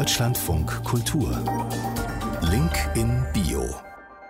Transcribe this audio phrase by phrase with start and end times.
[0.00, 1.30] Deutschlandfunk Kultur.
[2.50, 3.68] Link in Bio.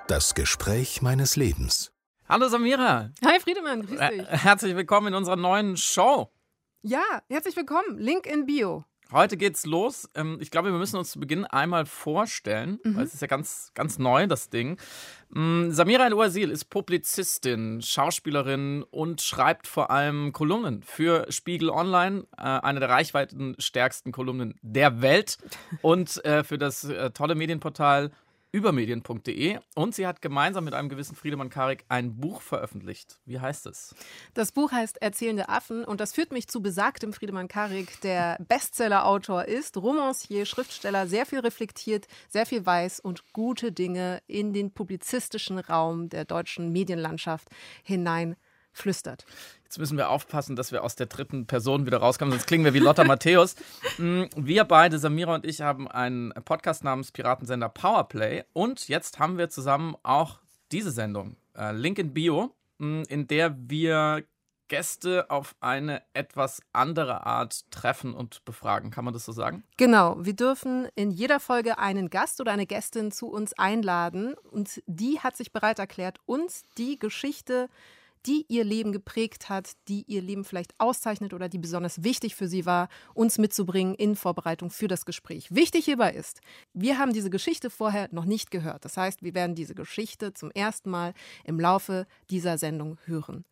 [0.09, 1.93] Das Gespräch meines Lebens.
[2.29, 3.11] Hallo Samira.
[3.25, 4.27] Hi Friedemann, grüß dich.
[4.27, 6.33] Herzlich willkommen in unserer neuen Show.
[6.83, 7.99] Ja, herzlich willkommen.
[7.99, 8.85] Link in Bio.
[9.13, 10.09] Heute geht's los.
[10.15, 12.97] Ähm, ich glaube, wir müssen uns zu Beginn einmal vorstellen, mhm.
[12.97, 14.79] weil es ist ja ganz, ganz neu, das Ding.
[15.31, 22.43] Mm, Samira El-Ouazil ist Publizistin, Schauspielerin und schreibt vor allem Kolumnen für Spiegel Online, äh,
[22.43, 25.39] eine der reichweitenstärksten Kolumnen der Welt
[25.83, 28.11] und äh, für das äh, tolle Medienportal
[28.53, 33.21] übermedien.de und sie hat gemeinsam mit einem gewissen Friedemann Karik ein Buch veröffentlicht.
[33.25, 33.95] Wie heißt es?
[34.35, 39.45] Das Buch heißt Erzählende Affen und das führt mich zu besagtem Friedemann Karik, der Bestseller-Autor
[39.45, 45.59] ist, Romancier, Schriftsteller, sehr viel reflektiert, sehr viel weiß und gute Dinge in den publizistischen
[45.59, 47.49] Raum der deutschen Medienlandschaft
[47.85, 48.37] hinein
[48.73, 49.25] flüstert.
[49.65, 52.75] Jetzt müssen wir aufpassen, dass wir aus der dritten Person wieder rauskommen, sonst klingen wir
[52.75, 53.57] wie Lotta Matthäus.
[53.99, 59.37] Mm, wir beide, Samira und ich, haben einen Podcast namens Piratensender Powerplay und jetzt haben
[59.37, 60.39] wir zusammen auch
[60.73, 64.25] diese Sendung, äh, Link in Bio, mm, in der wir
[64.71, 68.91] Gäste auf eine etwas andere Art treffen und befragen.
[68.91, 69.65] Kann man das so sagen?
[69.77, 70.17] Genau.
[70.21, 75.19] Wir dürfen in jeder Folge einen Gast oder eine Gästin zu uns einladen und die
[75.19, 77.69] hat sich bereit erklärt, uns die Geschichte
[78.27, 82.49] die ihr Leben geprägt hat, die ihr Leben vielleicht auszeichnet oder die besonders wichtig für
[82.49, 85.55] sie war, uns mitzubringen in Vorbereitung für das Gespräch.
[85.55, 86.41] Wichtig hierbei ist,
[86.73, 88.85] wir haben diese Geschichte vorher noch nicht gehört.
[88.85, 93.45] Das heißt, wir werden diese Geschichte zum ersten Mal im Laufe dieser Sendung hören.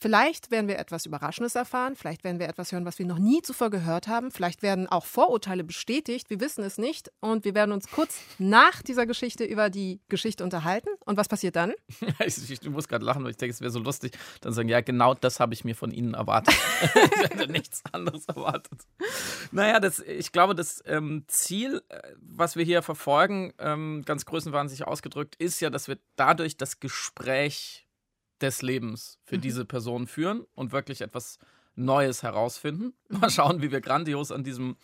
[0.00, 3.42] Vielleicht werden wir etwas Überraschendes erfahren, vielleicht werden wir etwas hören, was wir noch nie
[3.42, 7.72] zuvor gehört haben, vielleicht werden auch Vorurteile bestätigt, wir wissen es nicht und wir werden
[7.72, 10.88] uns kurz nach dieser Geschichte über die Geschichte unterhalten.
[11.04, 11.72] Und was passiert dann?
[12.24, 14.80] ich, ich muss gerade lachen, weil ich denke, es wäre so lustig, dann sagen, ja,
[14.80, 16.54] genau das habe ich mir von Ihnen erwartet.
[16.82, 18.80] ich hätte nichts anderes erwartet.
[19.50, 24.86] Naja, das, ich glaube, das ähm, Ziel, äh, was wir hier verfolgen, ähm, ganz größenwahnsinnig
[24.86, 27.87] ausgedrückt, ist ja, dass wir dadurch das Gespräch
[28.40, 29.40] des Lebens für mhm.
[29.42, 31.38] diese Person führen und wirklich etwas
[31.74, 32.94] Neues herausfinden.
[33.08, 33.20] Mhm.
[33.20, 34.76] Mal schauen, wie wir grandios an diesem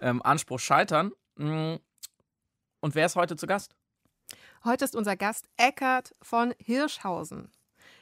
[0.00, 1.12] ähm, Anspruch scheitern.
[1.36, 1.76] Mm.
[2.80, 3.74] Und wer ist heute zu Gast?
[4.64, 7.50] Heute ist unser Gast Eckart von Hirschhausen.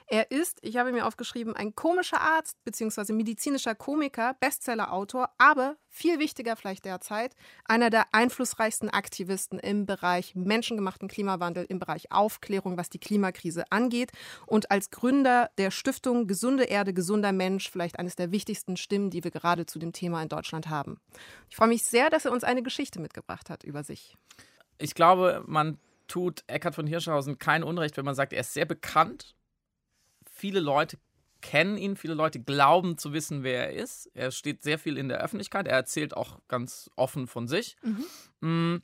[0.08, 3.12] Er ist, ich habe mir aufgeschrieben, ein komischer Arzt bzw.
[3.12, 7.34] medizinischer Komiker, Bestsellerautor, aber viel wichtiger vielleicht derzeit,
[7.64, 14.12] einer der einflussreichsten Aktivisten im Bereich menschengemachten Klimawandel, im Bereich Aufklärung, was die Klimakrise angeht
[14.46, 19.24] und als Gründer der Stiftung Gesunde Erde, gesunder Mensch vielleicht eines der wichtigsten Stimmen, die
[19.24, 21.00] wir gerade zu dem Thema in Deutschland haben.
[21.50, 24.16] Ich freue mich sehr, dass er uns eine Geschichte mitgebracht hat über sich.
[24.78, 28.66] Ich glaube, man tut Eckhard von Hirschhausen kein Unrecht, wenn man sagt, er ist sehr
[28.66, 29.34] bekannt
[30.36, 30.98] viele Leute
[31.40, 34.10] kennen ihn, viele Leute glauben zu wissen, wer er ist.
[34.14, 37.76] Er steht sehr viel in der Öffentlichkeit, er erzählt auch ganz offen von sich.
[37.82, 38.04] Mhm.
[38.48, 38.82] Mm,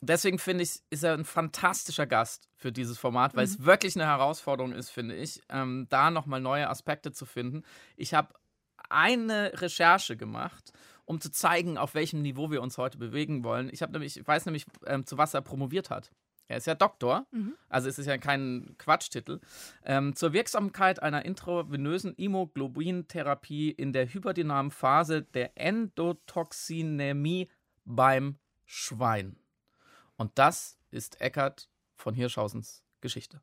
[0.00, 3.52] deswegen finde ich, ist er ein fantastischer Gast für dieses Format, weil mhm.
[3.52, 7.64] es wirklich eine Herausforderung ist, finde ich, ähm, da nochmal neue Aspekte zu finden.
[7.96, 8.34] Ich habe
[8.88, 10.72] eine Recherche gemacht,
[11.04, 13.70] um zu zeigen, auf welchem Niveau wir uns heute bewegen wollen.
[13.72, 16.10] Ich, nämlich, ich weiß nämlich, ähm, zu was er promoviert hat.
[16.48, 17.54] Er ist ja Doktor, mhm.
[17.68, 19.40] also es ist ja kein Quatschtitel.
[19.84, 27.50] Ähm, zur Wirksamkeit einer intravenösen Immunoglobulintherapie in der hyperdynamischen Phase der Endotoxinämie
[27.84, 29.36] beim Schwein.
[30.16, 33.42] Und das ist Eckart von Hirschhausens Geschichte.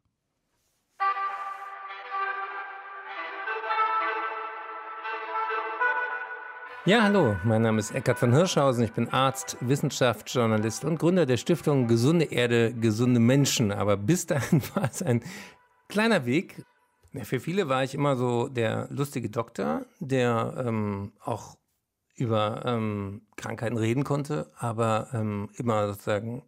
[6.88, 8.84] Ja, hallo, mein Name ist Eckhard von Hirschhausen.
[8.84, 13.72] Ich bin Arzt, Wissenschaftsjournalist und Gründer der Stiftung Gesunde Erde, gesunde Menschen.
[13.72, 15.24] Aber bis dahin war es ein
[15.90, 16.64] kleiner Weg.
[17.24, 21.58] Für viele war ich immer so der lustige Doktor, der ähm, auch
[22.18, 26.44] über ähm, Krankheiten reden konnte, aber ähm, immer sozusagen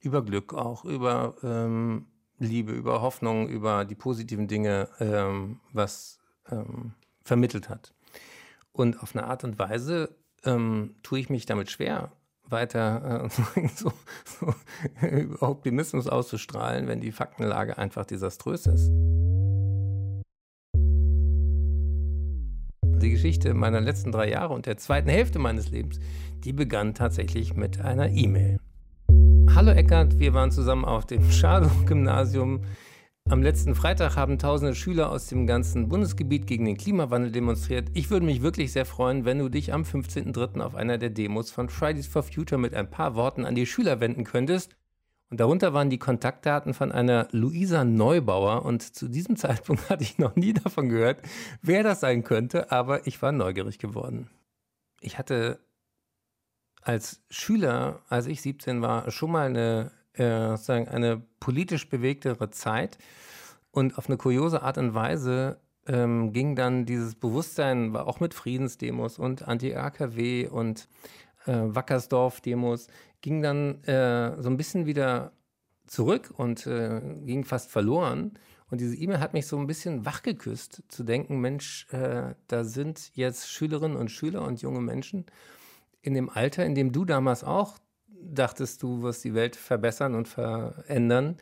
[0.00, 2.06] über Glück auch, über ähm,
[2.38, 6.18] Liebe, über Hoffnung, über die positiven Dinge, ähm, was
[6.50, 6.94] ähm,
[7.24, 7.92] vermittelt hat.
[8.76, 10.10] Und auf eine Art und Weise
[10.44, 12.12] ähm, tue ich mich damit schwer,
[12.46, 13.90] weiter äh, so,
[14.26, 14.54] so
[15.40, 18.90] Optimismus auszustrahlen, wenn die Faktenlage einfach desaströs ist.
[23.00, 25.98] Die Geschichte meiner letzten drei Jahre und der zweiten Hälfte meines Lebens,
[26.44, 28.58] die begann tatsächlich mit einer E-Mail.
[29.54, 32.60] Hallo Eckart, wir waren zusammen auf dem Schalow-Gymnasium
[33.28, 37.88] am letzten Freitag haben tausende Schüler aus dem ganzen Bundesgebiet gegen den Klimawandel demonstriert.
[37.94, 40.60] Ich würde mich wirklich sehr freuen, wenn du dich am 15.03.
[40.60, 44.00] auf einer der Demos von Fridays for Future mit ein paar Worten an die Schüler
[44.00, 44.76] wenden könntest.
[45.28, 48.64] Und darunter waren die Kontaktdaten von einer Luisa Neubauer.
[48.64, 51.20] Und zu diesem Zeitpunkt hatte ich noch nie davon gehört,
[51.62, 54.30] wer das sein könnte, aber ich war neugierig geworden.
[55.00, 55.58] Ich hatte
[56.80, 62.98] als Schüler, als ich 17 war, schon mal eine, äh, sozusagen eine politisch bewegtere Zeit.
[63.70, 68.34] Und auf eine kuriose Art und Weise ähm, ging dann dieses Bewusstsein, war auch mit
[68.34, 70.88] Friedensdemos und Anti-AKW und
[71.46, 72.88] äh, Wackersdorf-Demos,
[73.20, 75.32] ging dann äh, so ein bisschen wieder
[75.86, 78.38] zurück und äh, ging fast verloren.
[78.68, 83.12] Und diese E-Mail hat mich so ein bisschen wachgeküsst, zu denken, Mensch, äh, da sind
[83.14, 85.26] jetzt Schülerinnen und Schüler und junge Menschen
[86.02, 87.78] in dem Alter, in dem du damals auch
[88.22, 91.36] dachtest, du wirst die Welt verbessern und verändern.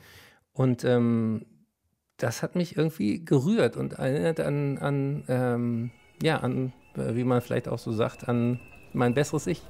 [0.52, 1.46] Und ähm,
[2.16, 5.90] das hat mich irgendwie gerührt und erinnert an, an ähm,
[6.22, 8.60] ja, an, wie man vielleicht auch so sagt, an
[8.92, 9.62] mein besseres Ich.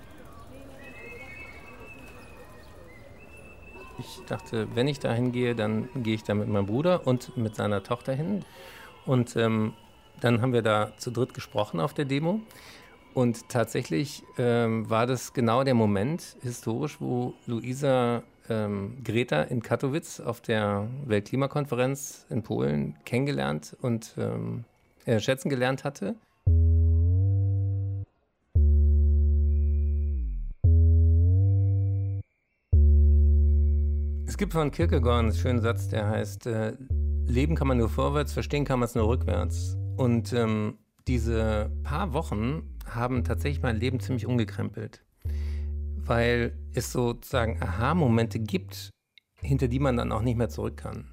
[3.98, 7.54] Ich dachte, wenn ich da hingehe, dann gehe ich da mit meinem Bruder und mit
[7.54, 8.44] seiner Tochter hin.
[9.06, 9.72] Und ähm,
[10.20, 12.40] dann haben wir da zu dritt gesprochen auf der Demo.
[13.14, 20.20] Und tatsächlich ähm, war das genau der Moment historisch, wo Luisa ähm, Greta in Katowice
[20.20, 24.64] auf der Weltklimakonferenz in Polen kennengelernt und ähm,
[25.06, 26.16] äh, schätzen gelernt hatte.
[34.26, 36.72] Es gibt von Kierkegaard einen schönen Satz, der heißt, äh,
[37.26, 39.78] Leben kann man nur vorwärts, verstehen kann man es nur rückwärts.
[39.96, 45.04] Und ähm, diese paar Wochen haben tatsächlich mein Leben ziemlich umgekrempelt,
[45.96, 48.90] weil es sozusagen Aha-Momente gibt,
[49.40, 51.10] hinter die man dann auch nicht mehr zurück kann.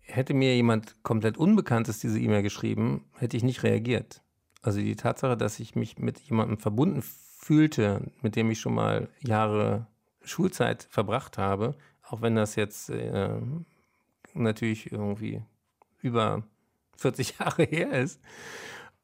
[0.00, 4.22] Hätte mir jemand komplett Unbekanntes diese E-Mail geschrieben, hätte ich nicht reagiert.
[4.62, 9.08] Also die Tatsache, dass ich mich mit jemandem verbunden fühlte, mit dem ich schon mal
[9.20, 9.86] Jahre
[10.22, 13.40] Schulzeit verbracht habe, auch wenn das jetzt äh,
[14.34, 15.42] natürlich irgendwie
[16.00, 16.42] über
[16.96, 18.20] 40 Jahre her ist,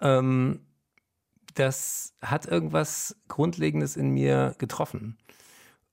[0.00, 0.60] ähm,
[1.54, 5.18] das hat irgendwas Grundlegendes in mir getroffen.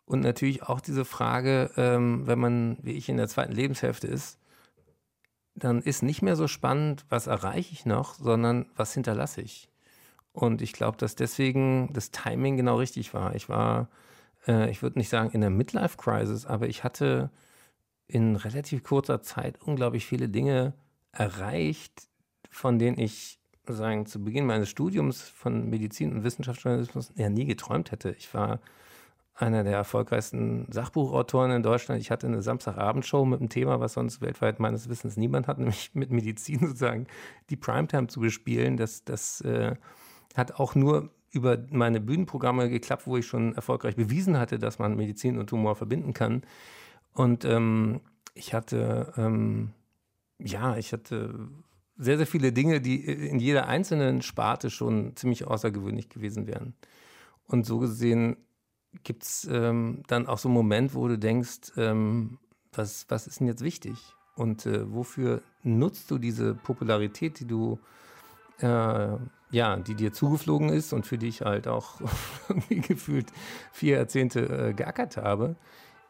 [0.05, 4.39] Und natürlich auch diese Frage, ähm, wenn man, wie ich, in der zweiten Lebenshälfte ist,
[5.55, 9.69] dann ist nicht mehr so spannend, was erreiche ich noch, sondern was hinterlasse ich.
[10.33, 13.35] Und ich glaube, dass deswegen das Timing genau richtig war.
[13.35, 13.89] Ich war,
[14.47, 17.31] äh, ich würde nicht sagen in der Midlife-Crisis, aber ich hatte
[18.07, 20.73] in relativ kurzer Zeit unglaublich viele Dinge
[21.11, 22.07] erreicht,
[22.49, 27.91] von denen ich sagen, zu Beginn meines Studiums von Medizin und Wissenschaftsjournalismus ja nie geträumt
[27.91, 28.11] hätte.
[28.17, 28.59] Ich war
[29.35, 32.01] einer der erfolgreichsten Sachbuchautoren in Deutschland.
[32.01, 35.91] Ich hatte eine Samstagabendshow mit einem Thema, was sonst weltweit meines Wissens niemand hat, nämlich
[35.93, 37.07] mit Medizin sozusagen
[37.49, 38.77] die Primetime zu bespielen.
[38.77, 39.75] Das, das äh,
[40.35, 44.95] hat auch nur über meine Bühnenprogramme geklappt, wo ich schon erfolgreich bewiesen hatte, dass man
[44.95, 46.43] Medizin und Humor verbinden kann.
[47.13, 48.01] Und ähm,
[48.33, 49.71] ich hatte, ähm,
[50.39, 51.47] ja, ich hatte
[52.01, 56.73] sehr, sehr viele Dinge, die in jeder einzelnen Sparte schon ziemlich außergewöhnlich gewesen wären.
[57.45, 58.37] Und so gesehen
[59.03, 62.39] gibt es ähm, dann auch so einen Moment, wo du denkst, ähm,
[62.73, 63.93] was, was ist denn jetzt wichtig?
[64.35, 67.79] Und äh, wofür nutzt du diese Popularität, die du,
[68.59, 69.17] äh,
[69.51, 72.01] ja, die dir zugeflogen ist und für die ich halt auch
[72.69, 73.31] gefühlt
[73.71, 75.55] vier Jahrzehnte äh, geackert habe?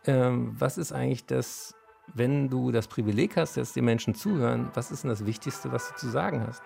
[0.05, 1.75] Ähm, was ist eigentlich das,
[2.13, 5.90] wenn du das Privileg hast, dass die Menschen zuhören, was ist denn das Wichtigste, was
[5.90, 6.62] du zu sagen hast?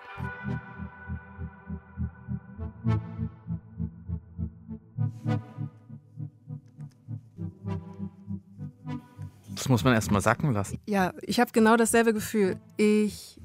[9.56, 10.80] Das muss man erst mal sacken lassen.
[10.86, 12.60] Ja, ich habe genau dasselbe Gefühl.
[12.78, 13.42] Ich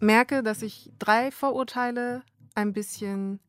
[0.00, 2.22] merke, dass ich drei Vorurteile
[2.54, 3.40] ein bisschen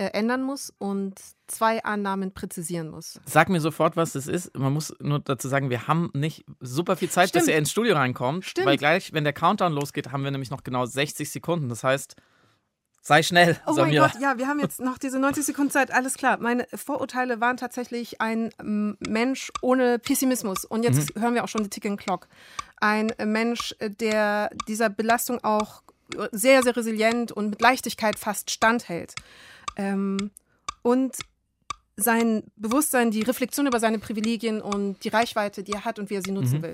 [0.00, 3.20] äh, ändern muss und zwei Annahmen präzisieren muss.
[3.26, 4.56] Sag mir sofort, was das ist.
[4.56, 7.44] Man muss nur dazu sagen, wir haben nicht super viel Zeit, Stimmt.
[7.44, 8.46] bis er ins Studio reinkommt.
[8.46, 8.66] Stimmt.
[8.66, 11.68] Weil gleich, wenn der Countdown losgeht, haben wir nämlich noch genau 60 Sekunden.
[11.68, 12.16] Das heißt,
[13.02, 14.04] sei schnell, Oh Samira.
[14.04, 16.38] mein Gott, ja, wir haben jetzt noch diese 90 Sekunden Zeit, alles klar.
[16.38, 20.64] Meine Vorurteile waren tatsächlich ein ähm, Mensch ohne Pessimismus.
[20.64, 22.26] Und jetzt hören wir auch schon die Ticking Clock.
[22.80, 25.82] Ein äh, Mensch, äh, der dieser Belastung auch
[26.32, 29.14] sehr, sehr resilient und mit Leichtigkeit fast standhält.
[29.76, 30.30] Ähm,
[30.82, 31.16] und
[31.96, 36.14] sein Bewusstsein, die Reflexion über seine Privilegien und die Reichweite, die er hat und wie
[36.14, 36.72] er sie nutzen will.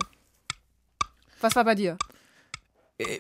[1.41, 1.97] Was war bei dir?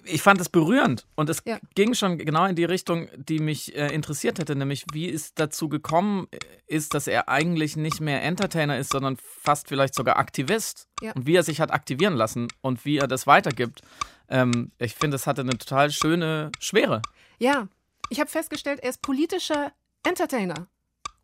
[0.04, 1.58] ich fand es berührend und es Ja.
[1.74, 5.68] ging schon genau in die Richtung, die mich äh, interessiert hätte, nämlich wie es dazu
[5.68, 6.28] gekommen
[6.66, 11.12] ist, dass er eigentlich nicht mehr Entertainer ist, sondern fast vielleicht sogar Aktivist Ja.
[11.12, 13.82] und wie er sich hat aktivieren lassen und wie er das weitergibt.
[14.30, 17.02] Ähm, ich finde, es hatte eine total schöne Schwere.
[17.38, 17.68] Ja,
[18.10, 19.72] ich habe festgestellt, er ist politischer
[20.06, 20.68] Entertainer.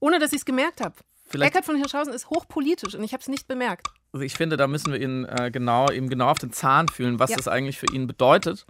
[0.01, 0.97] Ohne dass ich es gemerkt habe.
[1.33, 3.89] Eckart von Hirschhausen ist hochpolitisch und ich habe es nicht bemerkt.
[4.13, 7.19] also ich finde, da müssen wir ihn äh, genau, ihm genau auf den Zahn fühlen,
[7.19, 7.37] was Ja.
[7.37, 8.67] das eigentlich für ihn bedeutet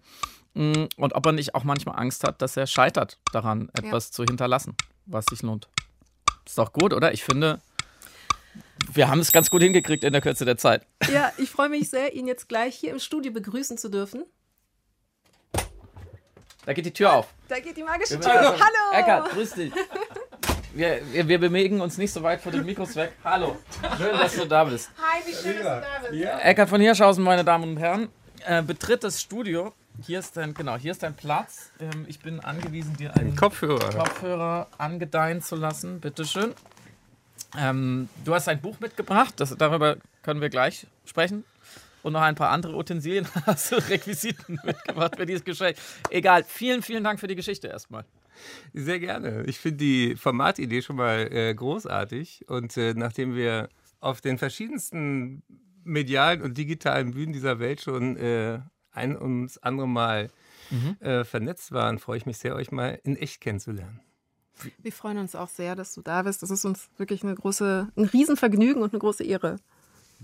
[0.54, 4.22] Mm, und ob er nicht auch manchmal Angst hat, dass er scheitert daran, etwas zu
[4.22, 4.76] hinterlassen,
[5.06, 5.68] was sich lohnt.
[6.46, 7.14] Ist doch gut, oder?
[7.14, 7.60] Ich finde,
[8.92, 10.86] wir haben es ganz gut hingekriegt in der Kürze der Zeit.
[11.10, 14.24] Ja, ich freue mich sehr, ihn jetzt gleich hier im Studio begrüßen zu dürfen.
[16.64, 17.28] Da geht die Tür auf.
[17.48, 18.32] Da geht die magische Tür.
[18.32, 18.92] Hallo!
[18.92, 19.72] Eckart, grüß dich.
[20.74, 23.12] Wir, wir, wir bewegen uns nicht so weit vor den Mikros weg.
[23.24, 23.58] Hallo.
[23.98, 24.90] Schön, dass du da bist.
[24.96, 26.44] Hi, wie schön, dass du da bist.
[26.44, 28.08] Eckart von Hirschhausen, meine Damen und Herren,
[28.46, 29.74] äh, betritt das Studio.
[30.00, 31.70] Hier ist dein, genau, hier ist dein Platz.
[31.78, 33.90] Ähm, ich bin angewiesen, dir einen Kopfhörer.
[33.90, 36.00] Kopfhörer angedeihen zu lassen.
[36.00, 36.54] Bitteschön.
[37.58, 41.44] Ähm, du hast ein Buch mitgebracht, das, darüber können wir gleich sprechen.
[42.02, 45.76] Und noch ein paar andere Utensilien hast du Requisiten mitgebracht für dieses Gespräch.
[46.10, 48.04] Egal, vielen, vielen Dank für die Geschichte erstmal.
[48.72, 49.44] Sehr gerne.
[49.46, 52.48] Ich finde die Formatidee schon mal äh, großartig.
[52.48, 53.68] Und äh, nachdem wir
[54.00, 55.42] auf den verschiedensten
[55.84, 58.60] medialen und digitalen Bühnen dieser Welt schon äh,
[58.92, 60.30] ein ums andere Mal
[61.00, 64.00] äh, vernetzt waren, freue ich mich sehr, euch mal in echt kennenzulernen.
[64.78, 66.42] Wir freuen uns auch sehr, dass du da bist.
[66.42, 69.56] Das ist uns wirklich eine große, ein Riesenvergnügen und eine große Ehre.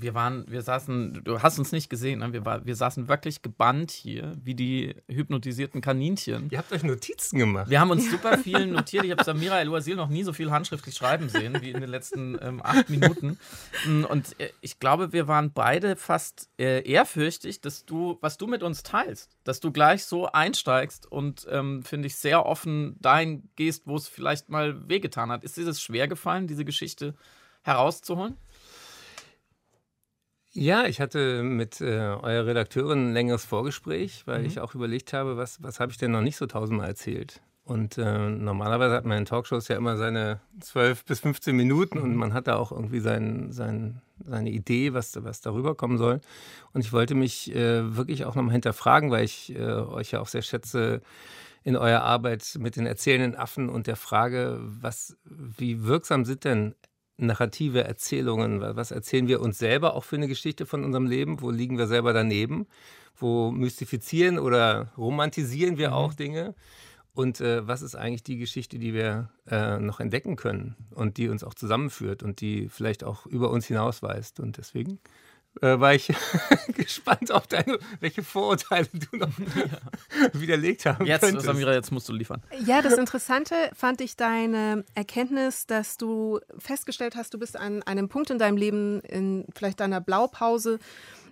[0.01, 2.33] Wir waren, wir saßen, du hast uns nicht gesehen, ne?
[2.33, 6.49] wir, war, wir saßen wirklich gebannt hier, wie die hypnotisierten Kaninchen.
[6.51, 7.69] Ihr habt euch Notizen gemacht.
[7.69, 9.05] Wir haben uns super viel notiert.
[9.05, 12.39] Ich habe Samira El-Wazir noch nie so viel handschriftlich schreiben sehen wie in den letzten
[12.41, 13.39] ähm, acht Minuten.
[13.87, 18.47] Mm, Und äh, ich glaube, wir waren beide fast äh, ehrfürchtig, dass du, was du
[18.47, 23.49] mit uns teilst, dass du gleich so einsteigst und ähm, finde ich sehr offen dahin
[23.57, 25.45] gehst, wo es vielleicht mal wehgetan hat.
[25.45, 27.15] Ist dir das schwer gefallen, diese Geschichte
[27.63, 28.37] herauszuholen?
[30.53, 35.37] Ja, ich hatte mit äh, eurer Redakteurin ein längeres Vorgespräch, weil ich auch überlegt habe,
[35.37, 37.43] was, was habe ich denn noch nicht so tausendmal erzählt.
[37.65, 42.17] Und äh, normalerweise hat man in Talkshows ja immer seine 12 bis 15 Minuten und
[42.17, 46.23] man hat da auch irgendwie sein, sein, seine Idee, was, was darüber kommen soll.
[46.73, 50.29] Und ich wollte mich äh, wirklich auch nochmal hinterfragen, weil ich äh, euch ja auch
[50.29, 51.03] sehr schätze
[51.63, 56.75] in eurer Arbeit mit den erzählenden Affen und der Frage, was, wie wirksam sind denn
[57.19, 58.61] narrative Erzählungen?
[58.61, 61.41] Was erzählen wir uns selber auch für eine Geschichte von unserem Leben?
[61.41, 62.67] Wo liegen wir selber daneben?
[63.17, 66.55] Wo mystifizieren oder romantisieren wir auch Dinge?
[67.15, 71.29] Und äh, was ist eigentlich die Geschichte, die wir äh, noch entdecken können und die
[71.29, 74.39] uns auch zusammenführt und die vielleicht auch über uns hinausweist?
[74.39, 75.01] Und deswegen
[75.63, 76.13] äh, war ich
[76.75, 79.31] gespannt auf deine, welche Vorurteile du noch
[80.33, 81.47] widerlegt haben Jetzt, könntest.
[81.47, 82.43] Samira, jetzt musst du liefern.
[82.65, 88.09] Ja, das Interessante fand ich deine Erkenntnis, dass du festgestellt hast, du bist an einem
[88.09, 90.79] Punkt in deinem Leben, in vielleicht deiner Blaupause,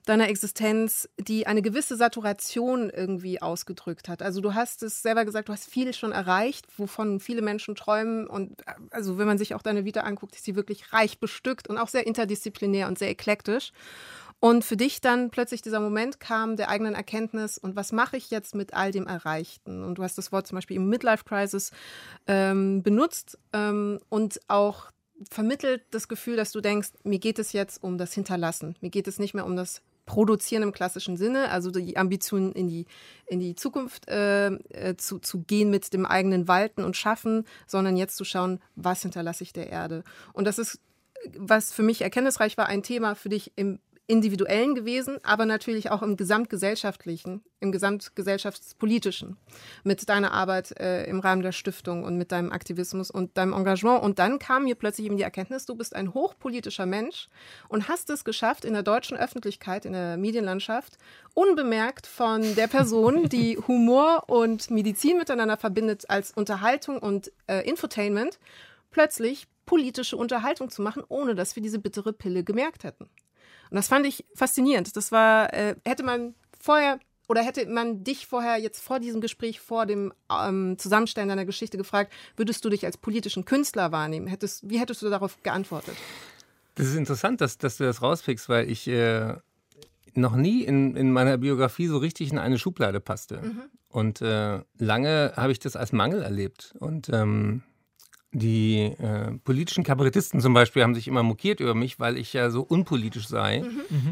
[0.06, 4.22] deiner Existenz, die eine gewisse Saturation irgendwie ausgedrückt hat.
[4.22, 8.26] Also du hast es selber gesagt, du hast viel schon erreicht, wovon viele Menschen träumen.
[8.26, 11.68] Und äh, also wenn man sich auch deine Vita anguckt, ist sie wirklich reich bestückt
[11.68, 13.72] und auch sehr interdisziplinär und sehr eklektisch.
[14.38, 18.30] Und für dich dann plötzlich dieser Moment kam der eigenen Erkenntnis und was mache ich
[18.30, 19.82] jetzt mit all dem Erreichten?
[19.82, 21.72] Und du hast das Wort zum Beispiel im Midlife Crisis
[22.26, 24.92] ähm, benutzt ähm, und auch
[25.30, 28.76] vermittelt das Gefühl, dass du denkst, mir geht es jetzt um das Hinterlassen.
[28.80, 32.68] Mir geht es nicht mehr um das Produzieren im klassischen Sinne, also die Ambition in
[32.68, 32.86] die,
[33.26, 37.96] in die Zukunft äh, äh, zu, zu gehen mit dem eigenen Walten und Schaffen, sondern
[37.96, 40.04] jetzt zu schauen, was hinterlasse ich der Erde.
[40.32, 40.80] Und das ist,
[41.36, 46.02] was für mich erkenntnisreich war, ein Thema für dich im individuellen gewesen, aber natürlich auch
[46.02, 49.36] im gesamtgesellschaftlichen, im gesamtgesellschaftspolitischen,
[49.82, 54.02] mit deiner Arbeit äh, im Rahmen der Stiftung und mit deinem Aktivismus und deinem Engagement.
[54.02, 57.28] Und dann kam mir plötzlich eben die Erkenntnis, du bist ein hochpolitischer Mensch
[57.68, 60.98] und hast es geschafft, in der deutschen Öffentlichkeit, in der Medienlandschaft,
[61.34, 68.38] unbemerkt von der Person, die Humor und Medizin miteinander verbindet als Unterhaltung und äh, Infotainment,
[68.92, 73.10] plötzlich politische Unterhaltung zu machen, ohne dass wir diese bittere Pille gemerkt hätten.
[73.70, 74.96] Und das fand ich faszinierend.
[74.96, 79.60] Das war, äh, hätte man vorher oder hätte man dich vorher jetzt vor diesem Gespräch,
[79.60, 84.28] vor dem ähm, Zusammenstellen deiner Geschichte gefragt, würdest du dich als politischen Künstler wahrnehmen?
[84.28, 85.96] Hättest, wie hättest du darauf geantwortet?
[86.76, 89.34] Das ist interessant, dass, dass du das rauspickst, weil ich äh,
[90.14, 93.40] noch nie in, in meiner Biografie so richtig in eine Schublade passte.
[93.88, 96.74] Und äh, lange habe ich das als Mangel erlebt.
[96.78, 97.62] Und ähm,
[98.32, 102.50] die äh, politischen Kabarettisten zum Beispiel haben sich immer mokiert über mich, weil ich ja
[102.50, 103.64] so unpolitisch sei,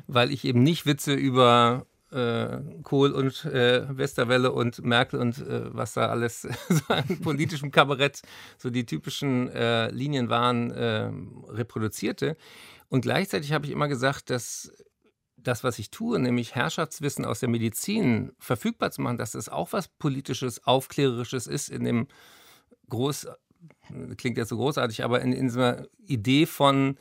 [0.07, 5.75] weil ich eben nicht Witze über äh, Kohl und äh, Westerwelle und Merkel und äh,
[5.75, 8.23] was da alles so an politischem Kabarett
[8.57, 11.11] so die typischen äh, Linien waren, äh,
[11.49, 12.37] reproduzierte.
[12.89, 14.73] Und gleichzeitig habe ich immer gesagt, dass
[15.37, 19.73] das, was ich tue, nämlich Herrschaftswissen aus der Medizin verfügbar zu machen, dass das auch
[19.73, 22.07] was Politisches, Aufklärerisches ist in dem
[22.89, 23.29] groß,
[24.17, 26.97] klingt jetzt so großartig, aber in, in so einer Idee von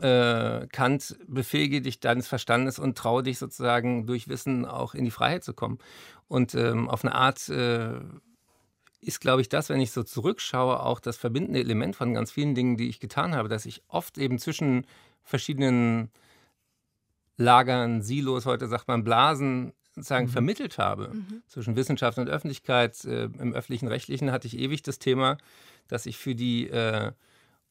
[0.00, 5.10] äh, Kant, befähige dich deines Verstandes und traue dich sozusagen durch Wissen auch in die
[5.10, 5.78] Freiheit zu kommen.
[6.28, 8.00] Und ähm, auf eine Art äh,
[9.00, 12.54] ist, glaube ich, das, wenn ich so zurückschaue, auch das verbindende Element von ganz vielen
[12.54, 14.86] Dingen, die ich getan habe, dass ich oft eben zwischen
[15.22, 16.10] verschiedenen
[17.36, 20.30] Lagern, Silos, heute sagt man Blasen, sozusagen mhm.
[20.30, 21.12] vermittelt habe.
[21.14, 21.42] Mhm.
[21.46, 23.04] Zwischen Wissenschaft und Öffentlichkeit.
[23.04, 25.38] Äh, Im öffentlichen Rechtlichen hatte ich ewig das Thema,
[25.88, 27.12] dass ich für die äh,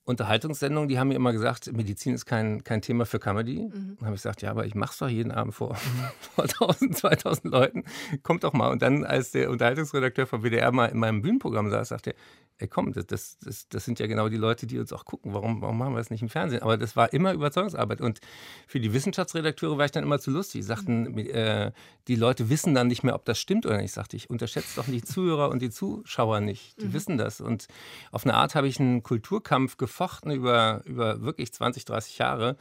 [0.03, 3.59] Unterhaltungssendungen, die haben mir immer gesagt, Medizin ist kein, kein Thema für Comedy.
[3.59, 3.97] Mhm.
[3.99, 5.75] Dann habe ich gesagt, ja, aber ich mache es doch jeden Abend vor,
[6.35, 7.83] vor 1000, 2000 Leuten.
[8.23, 8.71] Kommt doch mal.
[8.71, 12.15] Und dann, als der Unterhaltungsredakteur vom WDR mal in meinem Bühnenprogramm saß, sagte er,
[12.61, 15.33] ey komm, das, das, das, das, sind ja genau die Leute, die uns auch gucken.
[15.33, 16.61] Warum, warum machen wir das nicht im Fernsehen?
[16.61, 18.01] Aber das war immer Überzeugungsarbeit.
[18.01, 18.19] Und
[18.67, 20.61] für die Wissenschaftsredakteure war ich dann immer zu lustig.
[20.61, 21.71] Die sagten, äh,
[22.07, 23.85] die Leute wissen dann nicht mehr, ob das stimmt oder nicht.
[23.85, 26.79] Ich sagte, ich unterschätze doch die Zuhörer und die Zuschauer nicht.
[26.81, 26.93] Die mhm.
[26.93, 27.41] wissen das.
[27.41, 27.67] Und
[28.11, 32.57] auf eine Art habe ich einen Kulturkampf gefochten über, über wirklich 20, 30 Jahre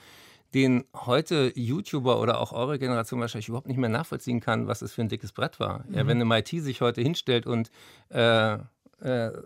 [0.53, 4.93] den heute YouTuber oder auch eure Generation wahrscheinlich überhaupt nicht mehr nachvollziehen kann, was es
[4.93, 5.85] für ein dickes Brett war.
[5.87, 5.95] Mhm.
[5.95, 7.71] Ja, wenn eine MIT sich heute hinstellt und
[8.09, 8.59] äh, äh,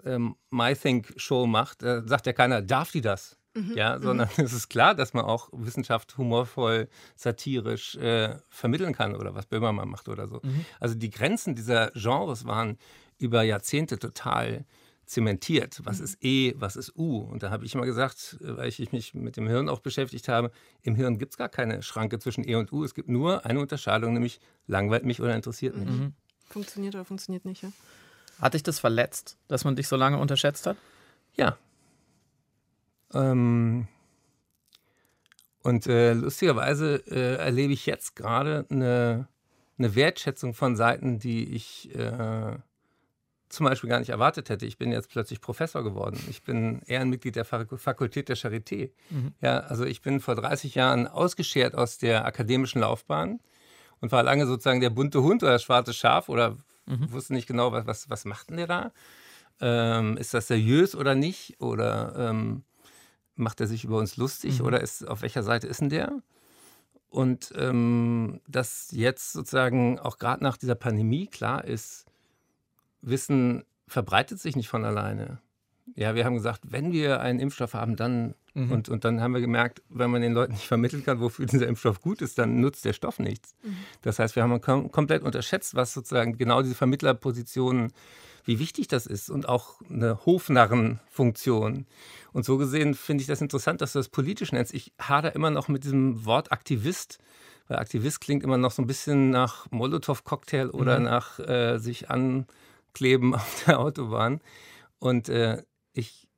[0.06, 3.36] ähm, MyThink-Show macht, äh, sagt ja keiner, darf die das?
[3.54, 3.74] Mhm.
[3.76, 4.44] Ja, sondern mhm.
[4.44, 9.90] es ist klar, dass man auch Wissenschaft humorvoll, satirisch äh, vermitteln kann oder was Böhmermann
[9.90, 10.40] macht oder so.
[10.42, 10.64] Mhm.
[10.80, 12.78] Also die Grenzen dieser Genres waren
[13.18, 14.64] über Jahrzehnte total
[15.06, 15.80] zementiert.
[15.84, 16.04] Was mhm.
[16.04, 17.18] ist E, was ist U?
[17.18, 20.28] Und da habe ich immer gesagt, äh, weil ich mich mit dem Hirn auch beschäftigt
[20.28, 20.50] habe,
[20.82, 22.84] im Hirn gibt es gar keine Schranke zwischen E und U.
[22.84, 25.88] Es gibt nur eine Unterscheidung, nämlich langweilt mich oder interessiert mich.
[25.88, 26.12] Mhm.
[26.48, 27.72] Funktioniert oder funktioniert nicht, ja?
[28.40, 30.76] Hat dich das verletzt, dass man dich so lange unterschätzt hat?
[31.36, 31.56] Ja.
[33.12, 33.86] Ähm,
[35.62, 39.28] und äh, lustigerweise äh, erlebe ich jetzt gerade eine,
[39.78, 42.58] eine Wertschätzung von Seiten, die ich äh,
[43.54, 44.66] zum Beispiel gar nicht erwartet hätte.
[44.66, 46.18] Ich bin jetzt plötzlich Professor geworden.
[46.28, 48.90] Ich bin Ehrenmitglied der Fakultät der Charité.
[49.10, 49.32] Mhm.
[49.40, 53.40] Ja, also ich bin vor 30 Jahren ausgeschert aus der akademischen Laufbahn
[54.00, 56.56] und war lange sozusagen der bunte Hund oder das schwarze Schaf oder
[56.86, 57.12] Mhm.
[57.12, 58.92] Wusste nicht genau, was, was, was macht denn der da?
[59.60, 61.60] Ähm, ist das seriös oder nicht?
[61.60, 62.64] Oder ähm,
[63.36, 64.60] macht er sich über uns lustig?
[64.60, 64.66] Mhm.
[64.66, 66.12] Oder ist, auf welcher Seite ist denn der?
[67.08, 72.03] Und ähm, dass jetzt sozusagen auch gerade nach dieser Pandemie klar ist,
[73.06, 75.40] Wissen verbreitet sich nicht von alleine.
[75.94, 78.70] Ja, wir haben gesagt, wenn wir einen Impfstoff haben, dann Mhm.
[78.70, 81.66] Und, und dann haben wir gemerkt, wenn man den Leuten nicht vermitteln kann, wofür dieser
[81.66, 83.54] Impfstoff gut ist, dann nutzt der Stoff nichts.
[83.62, 83.76] Mhm.
[84.02, 87.92] Das heißt, wir haben kom komplett unterschätzt, was sozusagen genau diese Vermittlerpositionen,
[88.44, 91.86] wie wichtig das ist und auch eine Hofnarrenfunktion.
[92.32, 94.72] Und so gesehen finde ich das interessant, dass du das politisch nennst.
[94.72, 97.18] Ich hader immer noch mit diesem Wort Aktivist,
[97.66, 101.04] weil Aktivist klingt immer noch so ein bisschen nach Molotow-Cocktail oder mhm.
[101.06, 102.10] nach äh, sich
[102.94, 104.40] ankleben auf der Autobahn.
[104.98, 106.28] Und äh, ich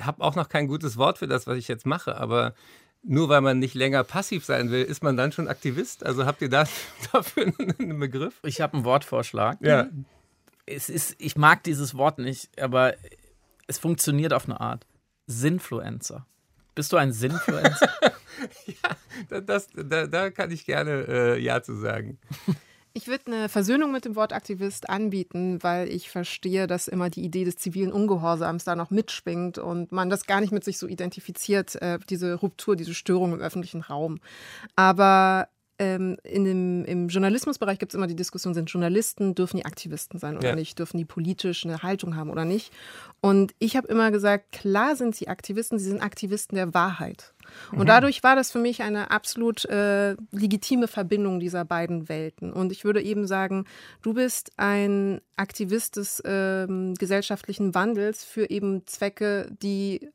[0.00, 2.54] habe auch noch kein gutes Wort für das, was ich jetzt mache, aber
[3.02, 6.04] nur weil man nicht länger passiv sein will, ist man dann schon Aktivist?
[6.04, 6.64] Also habt ihr da,
[7.12, 8.40] dafür einen Begriff?
[8.42, 9.58] Ich habe einen Wortvorschlag.
[9.60, 9.88] Ja.
[10.66, 12.94] Es ist, ich mag dieses Wort nicht, aber
[13.68, 14.86] es funktioniert auf eine Art.
[15.28, 16.26] Sinfluencer.
[16.74, 17.88] Bist du ein Sinfluencer?
[18.66, 22.18] ja, das, da, da, kann ich gerne äh, Ja zu sagen.
[22.96, 27.22] Ich würde eine Versöhnung mit dem Wort Aktivist anbieten, weil ich verstehe, dass immer die
[27.22, 30.86] Idee des zivilen Ungehorsams da noch mitschwingt und man das gar nicht mit sich so
[30.86, 34.18] identifiziert, äh, diese Ruptur, diese Störung im öffentlichen Raum.
[34.76, 39.64] Aber ähm, in dem, im Journalismusbereich gibt es immer die Diskussion, sind Journalisten, dürfen die
[39.64, 40.54] Aktivisten sein oder ja.
[40.54, 42.72] nicht, dürfen die politisch eine Haltung haben oder nicht.
[43.20, 47.34] Und ich habe immer gesagt, klar sind sie Aktivisten, sie sind Aktivisten der Wahrheit.
[47.72, 47.86] Und mhm.
[47.86, 52.52] dadurch war das für mich eine absolut äh, legitime Verbindung dieser beiden Welten.
[52.52, 53.66] Und ich würde eben sagen,
[54.02, 56.66] du bist ein Aktivist des äh,
[56.98, 60.10] gesellschaftlichen Wandels für eben Zwecke, die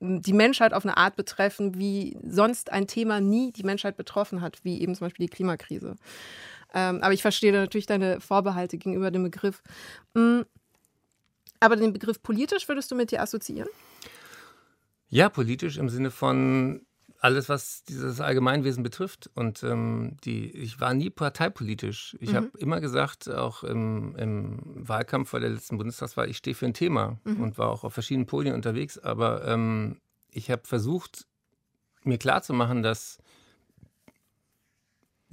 [0.00, 4.64] die Menschheit auf eine Art betreffen, wie sonst ein Thema nie die Menschheit betroffen hat,
[4.64, 5.96] wie eben zum Beispiel die Klimakrise.
[6.74, 9.62] Ähm, aber ich verstehe natürlich deine Vorbehalte gegenüber dem Begriff.
[10.14, 10.44] Mhm.
[11.60, 13.68] Aber den Begriff politisch würdest du mit dir assoziieren?
[15.08, 16.86] Ja, politisch im Sinne von
[17.20, 19.28] alles, was dieses Allgemeinwesen betrifft.
[19.34, 22.16] Und ähm, die, ich war nie parteipolitisch.
[22.20, 22.36] Ich mhm.
[22.36, 26.74] habe immer gesagt, auch im, im, Wahlkampf vor der letzten Bundestagswahl, ich stehe für ein
[26.74, 27.40] Thema mhm.
[27.42, 28.98] und war auch auf verschiedenen Podien unterwegs.
[28.98, 30.00] Aber ähm,
[30.30, 31.26] ich habe versucht,
[32.04, 33.18] mir klarzumachen, dass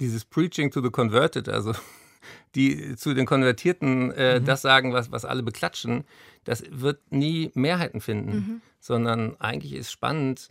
[0.00, 1.72] dieses Preaching to the Converted, also
[2.56, 4.44] die zu den Konvertierten äh, mhm.
[4.44, 6.04] das sagen, was, was alle beklatschen,
[6.42, 8.62] das wird nie Mehrheiten finden, mhm.
[8.80, 10.50] sondern eigentlich ist spannend,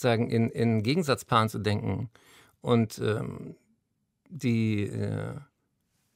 [0.00, 2.10] sagen, in, in Gegensatzpaaren zu denken
[2.60, 3.56] und ähm,
[4.28, 5.34] die äh,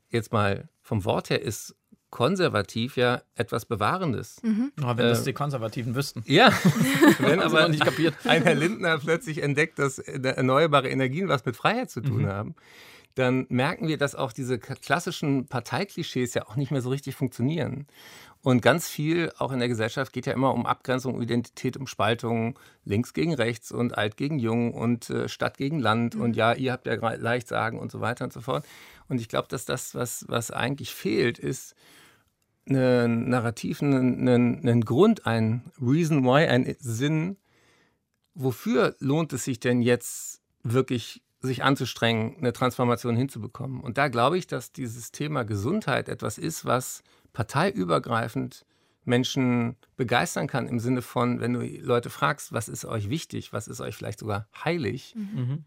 [0.09, 1.77] jetzt mal vom Wort her ist
[2.11, 4.43] konservativ ja etwas Bewahrendes.
[4.43, 4.73] Mhm.
[4.81, 6.23] Oh, wenn äh, das die Konservativen wüssten.
[6.27, 6.53] Ja,
[7.19, 8.15] wenn aber nicht kapiert.
[8.25, 12.29] ein Herr Lindner plötzlich entdeckt, dass erneuerbare Energien was mit Freiheit zu tun mhm.
[12.29, 12.55] haben,
[13.15, 17.87] dann merken wir, dass auch diese klassischen Parteiklischees ja auch nicht mehr so richtig funktionieren.
[18.43, 22.59] Und ganz viel, auch in der Gesellschaft, geht ja immer um Abgrenzung, Identität, um Spaltung,
[22.85, 26.23] links gegen rechts und alt gegen jung und äh, Stadt gegen Land mhm.
[26.23, 28.65] und ja, ihr habt ja leicht sagen und so weiter und so fort.
[29.09, 31.75] Und ich glaube, dass das, was, was eigentlich fehlt, ist
[32.69, 37.39] ein Narrativ, ein, ein Grund, ein Reason why, ein Sinn,
[38.35, 43.81] wofür lohnt es sich denn jetzt wirklich sich anzustrengen, eine Transformation hinzubekommen.
[43.81, 47.03] Und da glaube ich, dass dieses Thema Gesundheit etwas ist, was
[47.39, 48.67] parteiübergreifend
[49.05, 53.69] Menschen begeistern kann im Sinne von, wenn du Leute fragst, was ist euch wichtig, was
[53.69, 55.65] ist euch vielleicht sogar heilig, mhm.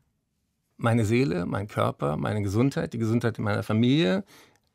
[0.75, 4.25] meine Seele, mein Körper, meine Gesundheit, die Gesundheit in meiner Familie,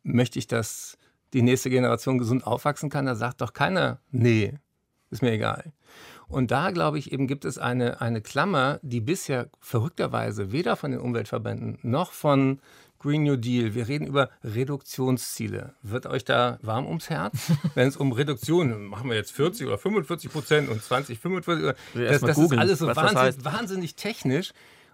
[0.04, 0.96] möchte ich, dass
[1.34, 4.54] die nächste Generation gesund aufwachsen kann, da sagt doch keiner, nee,
[5.10, 5.74] ist mir egal.
[6.28, 10.92] Und da, glaube ich, eben gibt es eine, eine Klammer, die bisher verrückterweise weder von
[10.92, 12.62] den Umweltverbänden noch von
[12.98, 15.74] Green New Deal, wir reden über Reduktionsziele.
[15.82, 17.52] Wird euch da warm ums Herz?
[17.74, 22.20] Wenn es um Reduktion, machen wir jetzt 40 oder 45 Prozent und 20, 45, das,
[22.20, 23.44] das ist alles so wahnsinnig, heißt.
[23.44, 24.52] wahnsinnig technisch.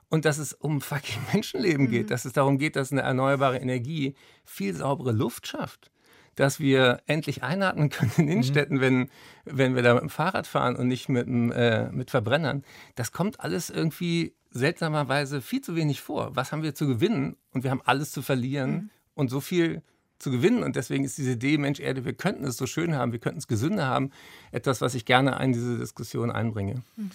[0.08, 2.08] Und dass es um fucking Menschenleben geht, mhm.
[2.08, 5.90] dass es darum geht, dass eine erneuerbare Energie viel saubere Luft schafft
[6.34, 8.30] dass wir endlich einatmen können in mhm.
[8.30, 8.80] Innenstädten, mhm.
[8.80, 9.10] wenn,
[9.44, 12.64] wenn wir da mit dem Fahrrad fahren und nicht mit, äh, mit Verbrennern.
[12.94, 16.34] Das kommt alles irgendwie seltsamerweise viel zu wenig vor.
[16.36, 17.36] Was haben wir zu gewinnen?
[17.52, 18.90] Und wir haben alles zu verlieren mhm.
[19.14, 19.82] und so viel
[20.18, 20.62] zu gewinnen.
[20.62, 23.38] Und deswegen ist diese Idee, Mensch, Erde, wir könnten es so schön haben, wir könnten
[23.38, 24.10] es gesünder haben,
[24.52, 26.82] etwas, was ich gerne in diese Diskussion einbringe.
[26.96, 27.10] Mhm.